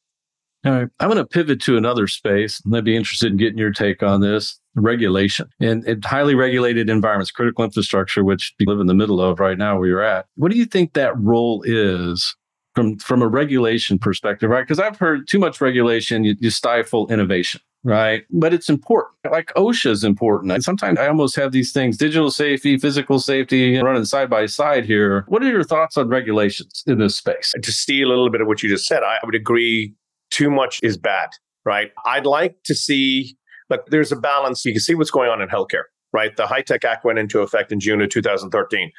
All 0.64 0.72
right. 0.72 0.88
I'm 1.00 1.08
going 1.08 1.18
to 1.18 1.26
pivot 1.26 1.60
to 1.62 1.76
another 1.76 2.06
space. 2.06 2.62
I'd 2.72 2.84
be 2.84 2.94
interested 2.94 3.32
in 3.32 3.36
getting 3.36 3.58
your 3.58 3.72
take 3.72 4.02
on 4.02 4.20
this 4.20 4.60
regulation 4.76 5.48
and, 5.60 5.84
and 5.84 6.04
highly 6.04 6.36
regulated 6.36 6.88
environments, 6.88 7.32
critical 7.32 7.64
infrastructure, 7.64 8.22
which 8.22 8.54
we 8.60 8.66
live 8.66 8.78
in 8.78 8.86
the 8.86 8.94
middle 8.94 9.20
of 9.20 9.40
right 9.40 9.58
now 9.58 9.76
where 9.76 9.88
you're 9.88 10.02
at. 10.02 10.26
What 10.36 10.52
do 10.52 10.58
you 10.58 10.64
think 10.64 10.92
that 10.92 11.18
role 11.18 11.64
is 11.66 12.36
from 12.74 12.98
from 12.98 13.22
a 13.22 13.28
regulation 13.28 13.98
perspective, 13.98 14.50
right? 14.50 14.62
Because 14.62 14.78
I've 14.78 14.98
heard 14.98 15.28
too 15.28 15.38
much 15.38 15.60
regulation, 15.60 16.24
you, 16.24 16.34
you, 16.38 16.50
stifle 16.50 17.10
innovation, 17.10 17.60
right? 17.84 18.24
But 18.30 18.54
it's 18.54 18.68
important. 18.68 19.14
Like 19.30 19.52
OSHA 19.54 19.90
is 19.90 20.04
important. 20.04 20.52
And 20.52 20.64
sometimes 20.64 20.98
I 20.98 21.08
almost 21.08 21.36
have 21.36 21.52
these 21.52 21.72
things: 21.72 21.96
digital 21.96 22.30
safety, 22.30 22.78
physical 22.78 23.18
safety, 23.18 23.78
running 23.78 24.04
side 24.04 24.30
by 24.30 24.46
side 24.46 24.84
here. 24.84 25.24
What 25.28 25.42
are 25.42 25.50
your 25.50 25.64
thoughts 25.64 25.96
on 25.96 26.08
regulations 26.08 26.82
in 26.86 26.98
this 26.98 27.16
space? 27.16 27.52
To 27.60 27.72
steal 27.72 28.08
a 28.08 28.10
little 28.10 28.30
bit 28.30 28.40
of 28.40 28.46
what 28.46 28.62
you 28.62 28.68
just 28.68 28.86
said, 28.86 29.02
I 29.02 29.18
would 29.24 29.34
agree. 29.34 29.94
Too 30.30 30.50
much 30.50 30.80
is 30.82 30.96
bad, 30.96 31.28
right? 31.64 31.92
I'd 32.06 32.26
like 32.26 32.56
to 32.64 32.74
see. 32.74 33.36
Look, 33.68 33.86
there's 33.88 34.12
a 34.12 34.16
balance. 34.16 34.64
You 34.64 34.72
can 34.72 34.80
see 34.80 34.94
what's 34.94 35.10
going 35.10 35.30
on 35.30 35.40
in 35.40 35.48
healthcare, 35.48 35.84
right? 36.12 36.34
The 36.36 36.46
HITECH 36.46 36.84
Act 36.84 37.04
went 37.04 37.18
into 37.18 37.40
effect 37.40 37.70
in 37.72 37.80
June 37.80 38.00
of 38.00 38.08
2013. 38.10 38.92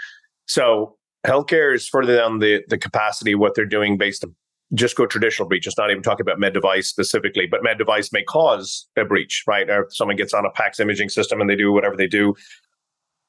So 0.48 0.98
healthcare 1.26 1.74
is 1.74 1.88
further 1.88 2.18
down 2.18 2.40
the, 2.40 2.64
the 2.68 2.78
capacity 2.78 3.36
what 3.36 3.56
they're 3.56 3.66
doing 3.66 3.98
based 3.98 4.24
on 4.24 4.36
just 4.74 4.96
go 4.96 5.06
traditional 5.06 5.48
breach. 5.48 5.68
It's 5.68 5.78
not 5.78 5.92
even 5.92 6.02
talking 6.02 6.24
about 6.24 6.40
med 6.40 6.54
device 6.54 6.88
specifically, 6.88 7.46
but 7.46 7.62
med 7.64 7.78
device 7.78 8.12
may 8.12 8.24
cause 8.24 8.88
a 8.98 9.06
breach, 9.06 9.44
right? 9.48 9.70
Or 9.70 9.84
if 9.84 9.96
someone 9.96 10.18
gets 10.18 10.34
on 10.34 10.46
a 10.46 10.50
PACS 10.50 10.80
imaging 10.80 11.10
system 11.10 11.40
and 11.40 11.50
they 11.50 11.56
do 11.56 11.72
whatever 11.72 11.96
they 11.96 12.08
do, 12.08 12.34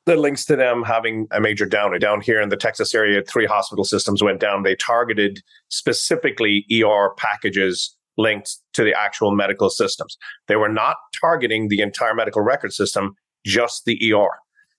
that 0.06 0.18
links 0.18 0.44
to 0.46 0.56
them 0.56 0.82
having 0.82 1.26
a 1.32 1.40
major 1.40 1.66
down. 1.66 1.98
Down 1.98 2.20
here 2.20 2.40
in 2.40 2.48
the 2.48 2.56
Texas 2.56 2.94
area, 2.94 3.22
three 3.22 3.46
hospital 3.46 3.84
systems 3.84 4.22
went 4.22 4.40
down. 4.40 4.62
They 4.62 4.76
targeted 4.76 5.40
specifically 5.68 6.66
ER 6.72 7.10
packages 7.16 7.96
linked 8.16 8.56
to 8.74 8.84
the 8.84 8.94
actual 8.94 9.34
medical 9.34 9.70
systems. 9.70 10.16
They 10.46 10.56
were 10.56 10.68
not 10.68 10.96
targeting 11.20 11.68
the 11.68 11.80
entire 11.80 12.14
medical 12.14 12.42
record 12.42 12.72
system, 12.72 13.14
just 13.44 13.84
the 13.86 14.12
ER. 14.12 14.28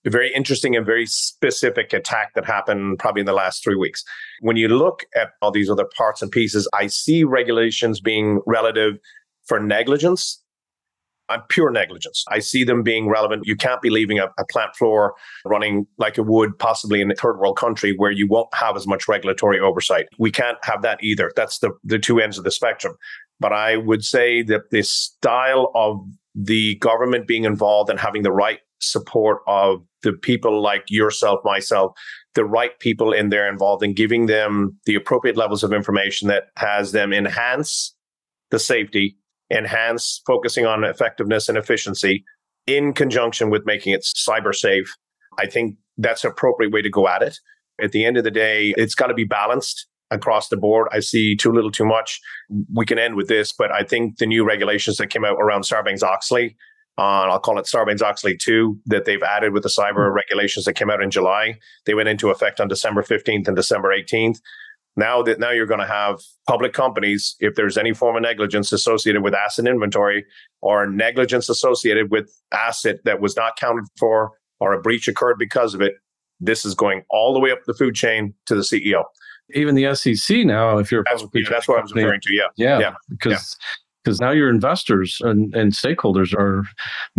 A 0.06 0.10
very 0.10 0.34
interesting 0.34 0.76
and 0.76 0.86
very 0.86 1.06
specific 1.06 1.94
attack 1.94 2.34
that 2.36 2.46
happened 2.46 3.00
probably 3.00 3.22
in 3.22 3.26
the 3.26 3.34
last 3.34 3.64
three 3.64 3.76
weeks. 3.76 4.04
When 4.42 4.56
you 4.56 4.68
look 4.68 5.06
at 5.16 5.30
all 5.42 5.52
these 5.52 5.70
other 5.70 5.88
parts 5.98 6.22
and 6.22 6.32
pieces, 6.32 6.68
I 6.74 6.88
see 6.88 7.24
regulations 7.24 8.00
being 8.00 8.42
relative 8.46 8.98
for 9.48 9.60
negligence 9.60 10.42
I'm 11.30 11.42
pure 11.50 11.72
negligence. 11.72 12.24
I 12.30 12.40
see 12.40 12.64
them 12.64 12.84
being 12.84 13.10
relevant. 13.10 13.44
You 13.46 13.56
can't 13.56 13.82
be 13.82 13.90
leaving 13.90 14.20
a, 14.20 14.28
a, 14.38 14.46
plant 14.46 14.76
floor 14.76 15.16
running 15.44 15.88
like 15.98 16.18
it 16.18 16.26
would 16.26 16.58
possibly 16.60 17.02
in 17.02 17.12
a 17.12 17.16
third 17.16 17.40
world 17.40 17.58
country 17.58 17.96
where 17.98 18.12
you 18.12 18.28
won't 18.28 18.54
have 18.54 18.76
as 18.76 18.86
much 18.86 19.08
regulatory 19.08 19.60
oversight. 19.60 20.08
We 20.20 20.32
can't 20.32 20.58
have 20.64 20.82
that 20.84 21.04
either. 21.04 21.32
That's 21.36 21.60
the, 21.60 21.72
the 21.84 22.00
two 22.00 22.20
ends 22.20 22.38
of 22.38 22.44
the 22.44 22.52
spectrum. 22.52 22.96
But 23.40 23.54
I 23.54 23.78
would 23.78 24.06
say 24.06 24.44
that 24.44 24.70
this 24.72 24.92
style 24.92 25.72
of 25.74 26.06
the 26.36 26.76
government 26.76 27.28
being 27.28 27.44
involved 27.44 27.90
and 27.90 28.00
having 28.00 28.24
the 28.24 28.32
right 28.32 28.60
support 28.80 29.40
of 29.48 29.82
the 30.04 30.14
people 30.14 30.62
like 30.62 30.84
yourself, 30.90 31.40
myself, 31.44 31.94
the 32.36 32.46
right 32.46 32.78
people 32.80 33.12
in 33.14 33.30
there 33.30 33.50
involved 33.50 33.84
and 33.84 33.96
giving 33.96 34.26
them 34.26 34.78
the 34.86 34.96
appropriate 34.96 35.38
levels 35.38 35.64
of 35.64 35.74
information 35.74 36.28
that 36.28 36.46
has 36.58 36.92
them 36.92 37.14
enhance 37.14 37.96
the 38.52 38.60
safety 38.60 39.18
enhance 39.52 40.22
focusing 40.26 40.66
on 40.66 40.84
effectiveness 40.84 41.50
and 41.50 41.58
efficiency 41.58 42.24
in 42.68 42.94
conjunction 42.94 43.50
with 43.50 43.66
making 43.66 43.94
it 43.94 44.02
cyber 44.02 44.54
safe. 44.54 44.96
I 45.38 45.46
think 45.46 45.78
that's 45.98 46.24
an 46.24 46.32
appropriate 46.32 46.72
way 46.72 46.82
to 46.82 46.90
go 46.90 47.08
at 47.08 47.22
it. 47.22 47.40
At 47.82 47.92
the 47.92 48.06
end 48.06 48.18
of 48.18 48.24
the 48.24 48.32
day, 48.32 48.74
it's 48.78 48.96
got 48.96 49.08
to 49.08 49.14
be 49.14 49.26
balanced 49.26 49.88
across 50.12 50.50
the 50.50 50.58
board. 50.58 50.88
I 50.92 51.00
see 51.00 51.36
too 51.36 51.52
little, 51.52 51.72
too 51.72 51.86
much. 51.86 52.20
We 52.74 52.86
can 52.86 52.98
end 52.98 53.16
with 53.16 53.28
this, 53.28 53.52
but 53.52 53.72
I 53.72 53.84
think 53.84 54.18
the 54.18 54.26
new 54.26 54.46
regulations 54.46 54.98
that 54.98 55.08
came 55.08 55.26
out 55.26 55.38
around 55.40 55.62
Sarbanes 55.62 56.04
Oxley, 56.04 56.56
uh, 56.98 57.28
I'll 57.28 57.40
call 57.40 57.60
it 57.60 57.66
Sarbanes 57.66 58.02
Oxley 58.02 58.38
2, 58.38 58.80
that 58.86 59.06
they've 59.06 59.22
added 59.22 59.52
with 59.52 59.64
the 59.64 59.70
cyber 59.70 60.14
regulations 60.14 60.66
that 60.66 60.74
came 60.74 60.90
out 60.90 61.02
in 61.02 61.12
July. 61.12 61.58
They 61.86 61.94
went 61.94 62.10
into 62.10 62.30
effect 62.30 62.62
on 62.62 62.68
December 62.68 63.04
15th 63.04 63.48
and 63.48 63.56
December 63.56 63.90
18th. 63.90 64.40
Now 64.98 65.22
that 65.24 65.40
now 65.40 65.52
you're 65.52 65.66
going 65.66 65.82
to 65.82 65.86
have 65.86 66.22
public 66.48 66.72
companies, 66.72 67.36
if 67.42 67.56
there's 67.56 67.78
any 67.78 67.94
form 67.94 68.16
of 68.16 68.22
negligence 68.22 68.72
associated 68.72 69.24
with 69.24 69.34
asset 69.34 69.68
inventory 69.68 70.26
or 70.62 70.90
negligence 70.90 71.50
associated 71.50 72.12
with 72.12 72.32
asset 72.54 73.00
that 73.04 73.20
was 73.20 73.36
not 73.36 73.58
counted 73.58 73.86
for 74.00 74.32
or 74.62 74.72
a 74.72 74.82
breach 74.82 75.10
occurred 75.10 75.38
because 75.38 75.74
of 75.74 75.82
it, 75.82 75.96
this 76.40 76.64
is 76.64 76.74
going 76.76 77.04
all 77.10 77.34
the 77.34 77.42
way 77.42 77.52
up 77.52 77.60
the 77.68 77.74
food 77.74 77.96
chain 77.96 78.34
to 78.46 78.56
the 78.56 78.62
CEO. 78.62 79.04
Even 79.54 79.76
the 79.76 79.94
SEC 79.96 80.46
now, 80.46 80.78
if 80.78 80.92
you're 80.92 81.04
that's, 81.04 81.24
yeah, 81.34 81.42
that's 81.50 81.68
what 81.68 81.80
I 81.80 81.82
was 81.82 81.94
referring 81.94 82.22
to. 82.22 82.34
Yeah, 82.34 82.48
yeah, 82.56 82.80
yeah. 82.80 82.94
because 83.10 83.58
because 84.06 84.22
now 84.22 84.30
your 84.30 84.50
investors 84.50 85.20
and, 85.22 85.54
and, 85.56 85.72
stakeholders 85.72 86.34
are 86.34 86.64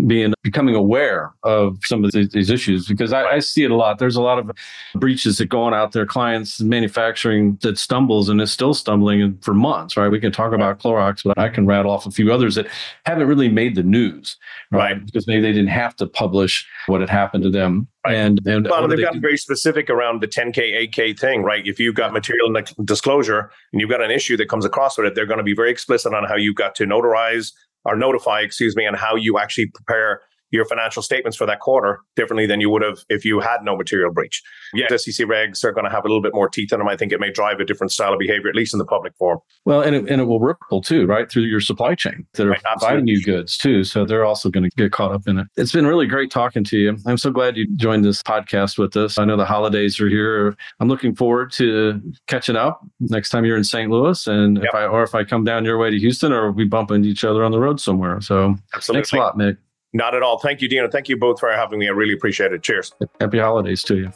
being 0.07 0.33
becoming 0.42 0.77
aware 0.77 1.35
of 1.42 1.79
some 1.83 2.05
of 2.05 2.12
these, 2.12 2.31
these 2.31 2.49
issues 2.49 2.87
because 2.87 3.12
I, 3.12 3.25
I, 3.25 3.38
see 3.40 3.64
it 3.64 3.72
a 3.72 3.75
lot. 3.75 3.99
There's 3.99 4.14
a 4.14 4.22
lot 4.22 4.38
of 4.38 4.51
breaches 4.94 5.38
that 5.38 5.46
go 5.46 5.62
on 5.62 5.75
out 5.75 5.92
there, 5.92 6.07
clients 6.07 6.61
manufacturing 6.61 7.59
that 7.62 7.77
stumbles 7.77 8.29
and 8.29 8.40
is 8.40 8.53
still 8.53 8.72
stumbling 8.72 9.37
for 9.38 9.53
months, 9.53 9.96
right? 9.96 10.09
We 10.09 10.20
can 10.20 10.31
talk 10.31 10.53
about 10.53 10.79
Clorox, 10.79 11.25
but 11.25 11.37
I 11.37 11.49
can 11.49 11.66
rattle 11.66 11.90
off 11.90 12.07
a 12.07 12.11
few 12.11 12.33
others 12.33 12.55
that 12.55 12.68
haven't 13.05 13.27
really 13.27 13.49
made 13.49 13.75
the 13.75 13.83
news, 13.83 14.37
right? 14.70 14.92
right. 14.92 15.05
Because 15.05 15.27
maybe 15.27 15.42
they 15.42 15.53
didn't 15.53 15.68
have 15.68 15.96
to 15.96 16.07
publish 16.07 16.66
what 16.87 17.01
had 17.01 17.11
happened 17.11 17.42
to 17.42 17.51
them 17.51 17.88
Right. 18.07 18.16
And, 18.16 18.47
and 18.47 18.69
well, 18.69 18.87
they've 18.87 19.01
gotten 19.01 19.21
very 19.21 19.37
specific 19.37 19.90
around 19.90 20.23
the 20.23 20.29
10K, 20.29 20.90
8K 20.90 21.19
thing, 21.19 21.42
right? 21.42 21.66
If 21.66 21.81
you've 21.81 21.95
got 21.95 22.12
material 22.12 22.53
disclosure 22.85 23.51
and 23.73 23.81
you've 23.81 23.90
got 23.90 24.01
an 24.01 24.11
issue 24.11 24.37
that 24.37 24.49
comes 24.49 24.64
across 24.64 24.97
with 24.97 25.07
it, 25.07 25.14
they're 25.14 25.27
going 25.27 25.38
to 25.38 25.45
be 25.45 25.55
very 25.55 25.71
explicit 25.71 26.14
on 26.14 26.25
how 26.25 26.37
you've 26.37 26.55
got 26.55 26.75
to 26.77 26.85
notarize 26.85 27.53
or 27.85 27.97
notify, 27.97 28.40
excuse 28.40 28.77
me, 28.77 28.85
and 28.85 28.97
how 28.97 29.16
you 29.16 29.38
actually 29.38 29.66
prepare 29.66 30.23
your 30.50 30.64
financial 30.64 31.02
statements 31.02 31.37
for 31.37 31.46
that 31.46 31.61
quarter 31.61 32.00
differently 32.14 32.46
than 32.46 32.61
you 32.61 32.70
would 32.70 32.82
have 32.82 32.98
if 33.09 33.24
you 33.24 33.40
had 33.40 33.59
no 33.62 33.76
material 33.76 34.12
breach. 34.12 34.42
Yeah, 34.72 34.88
SEC 34.88 35.26
regs 35.26 35.64
are 35.64 35.72
going 35.72 35.85
to 35.85 35.90
have 35.90 36.04
a 36.04 36.09
little 36.09 36.22
bit 36.22 36.35
more 36.35 36.48
teeth 36.48 36.72
in 36.72 36.78
them. 36.78 36.88
I 36.88 36.96
think 36.96 37.12
it 37.12 37.20
may 37.20 37.30
drive 37.30 37.61
a 37.61 37.64
different 37.64 37.92
style 37.92 38.12
of 38.12 38.18
behavior, 38.18 38.48
at 38.48 38.54
least 38.54 38.74
in 38.74 38.78
the 38.78 38.85
public 38.85 39.14
form. 39.16 39.38
Well, 39.64 39.82
and 39.82 39.94
it, 39.94 40.09
and 40.09 40.20
it 40.20 40.24
will 40.24 40.40
ripple 40.40 40.80
too, 40.80 41.06
right, 41.06 41.30
through 41.30 41.44
your 41.44 41.61
supply 41.61 41.94
chain 41.94 42.26
that 42.35 42.46
are 42.46 42.50
right, 42.50 42.62
providing 42.62 43.06
you 43.06 43.22
goods 43.22 43.56
too. 43.56 43.85
So 43.85 44.04
they're 44.04 44.24
also 44.24 44.50
going 44.50 44.64
to 44.64 44.70
get 44.76 44.92
caught 44.92 45.12
up 45.12 45.26
in 45.26 45.38
it. 45.38 45.46
It's 45.56 45.72
been 45.72 45.87
really 45.87 46.06
great 46.06 46.30
talking 46.30 46.64
to 46.64 46.78
you. 46.78 46.96
I'm 47.06 47.18
so 47.18 47.30
glad 47.30 47.56
you 47.56 47.66
joined 47.76 48.04
this 48.04 48.22
podcast 48.22 48.78
with 48.78 48.96
us. 48.96 49.18
I 49.18 49.24
know 49.24 49.37
the 49.37 49.44
holidays 49.44 50.00
are 50.00 50.09
here. 50.09 50.56
I'm 50.80 50.88
looking 50.88 51.14
forward 51.14 51.52
to 51.52 52.00
catching 52.26 52.56
up 52.56 52.85
next 53.00 53.30
time 53.30 53.44
you're 53.44 53.56
in 53.56 53.64
St. 53.64 53.90
Louis, 53.90 54.26
and 54.26 54.56
yep. 54.56 54.66
if 54.66 54.74
I 54.74 54.87
or 54.87 55.02
if 55.02 55.14
I 55.14 55.24
come 55.24 55.44
down 55.44 55.64
your 55.64 55.78
way 55.78 55.90
to 55.90 55.98
Houston, 55.98 56.32
or 56.32 56.52
we 56.52 56.64
bump 56.64 56.90
into 56.90 57.09
each 57.09 57.24
other 57.24 57.44
on 57.44 57.52
the 57.52 57.59
road 57.59 57.80
somewhere. 57.80 58.20
So 58.20 58.54
Absolutely. 58.74 59.02
thanks 59.02 59.12
a 59.12 59.16
lot, 59.16 59.37
Mick. 59.37 59.56
Not 59.96 60.14
at 60.14 60.22
all. 60.22 60.38
Thank 60.38 60.61
you, 60.61 60.68
Dino. 60.68 60.88
Thank 60.88 61.09
you 61.09 61.16
both 61.16 61.40
for 61.40 61.50
having 61.50 61.78
me. 61.78 61.88
I 61.88 61.92
really 61.92 62.12
appreciate 62.12 62.52
it. 62.52 62.62
Cheers. 62.62 62.92
Happy 63.18 63.38
holidays 63.38 63.82
to 63.85 63.96
you. 63.96 64.12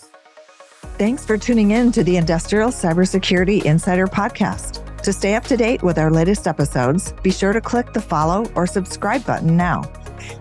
Thanks 0.99 1.25
for 1.25 1.39
tuning 1.39 1.71
in 1.71 1.91
to 1.93 2.05
the 2.05 2.19
Industrial 2.19 2.69
Cybersecurity 2.69 3.65
Insider 3.65 4.07
Podcast. 4.07 4.87
To 5.03 5.13
stay 5.15 5.35
up 5.35 5.45
to 5.45 5.57
date 5.57 5.83
with 5.83 5.99
our 5.99 6.11
latest 6.11 6.47
episodes, 6.47 7.13
be 7.23 7.31
sure 7.31 7.55
to 7.55 7.63
click 7.63 7.95
the 7.95 8.01
follow 8.03 8.45
or 8.55 8.67
subscribe 8.67 9.25
button 9.25 9.57
now. 9.57 9.91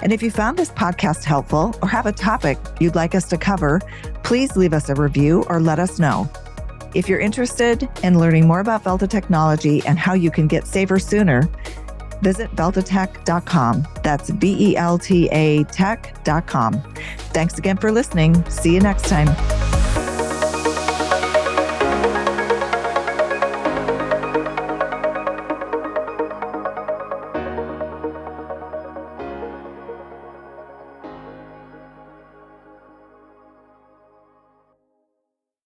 And 0.01 0.11
if 0.11 0.21
you 0.21 0.29
found 0.29 0.57
this 0.57 0.71
podcast 0.71 1.23
helpful 1.23 1.73
or 1.81 1.87
have 1.87 2.05
a 2.05 2.11
topic 2.11 2.57
you'd 2.81 2.95
like 2.95 3.15
us 3.15 3.29
to 3.29 3.37
cover, 3.37 3.79
please 4.23 4.57
leave 4.57 4.73
us 4.73 4.89
a 4.89 4.95
review 4.95 5.45
or 5.47 5.61
let 5.61 5.79
us 5.79 5.99
know. 5.99 6.29
If 6.93 7.07
you're 7.07 7.19
interested 7.21 7.87
in 8.03 8.19
learning 8.19 8.45
more 8.45 8.59
about 8.59 8.83
Velta 8.83 9.09
technology 9.09 9.81
and 9.85 9.97
how 9.97 10.15
you 10.15 10.31
can 10.31 10.47
get 10.47 10.67
safer 10.67 10.99
sooner, 10.99 11.47
visit 12.21 12.55
veltatech.com. 12.55 13.87
That's 14.03 14.29
V 14.29 14.71
E 14.71 14.77
L 14.77 14.97
T 14.97 15.27
A 15.31 15.63
tech.com. 15.65 16.81
Thanks 17.33 17.57
again 17.57 17.77
for 17.77 17.91
listening. 17.91 18.49
See 18.49 18.73
you 18.73 18.79
next 18.79 19.07
time. 19.07 19.78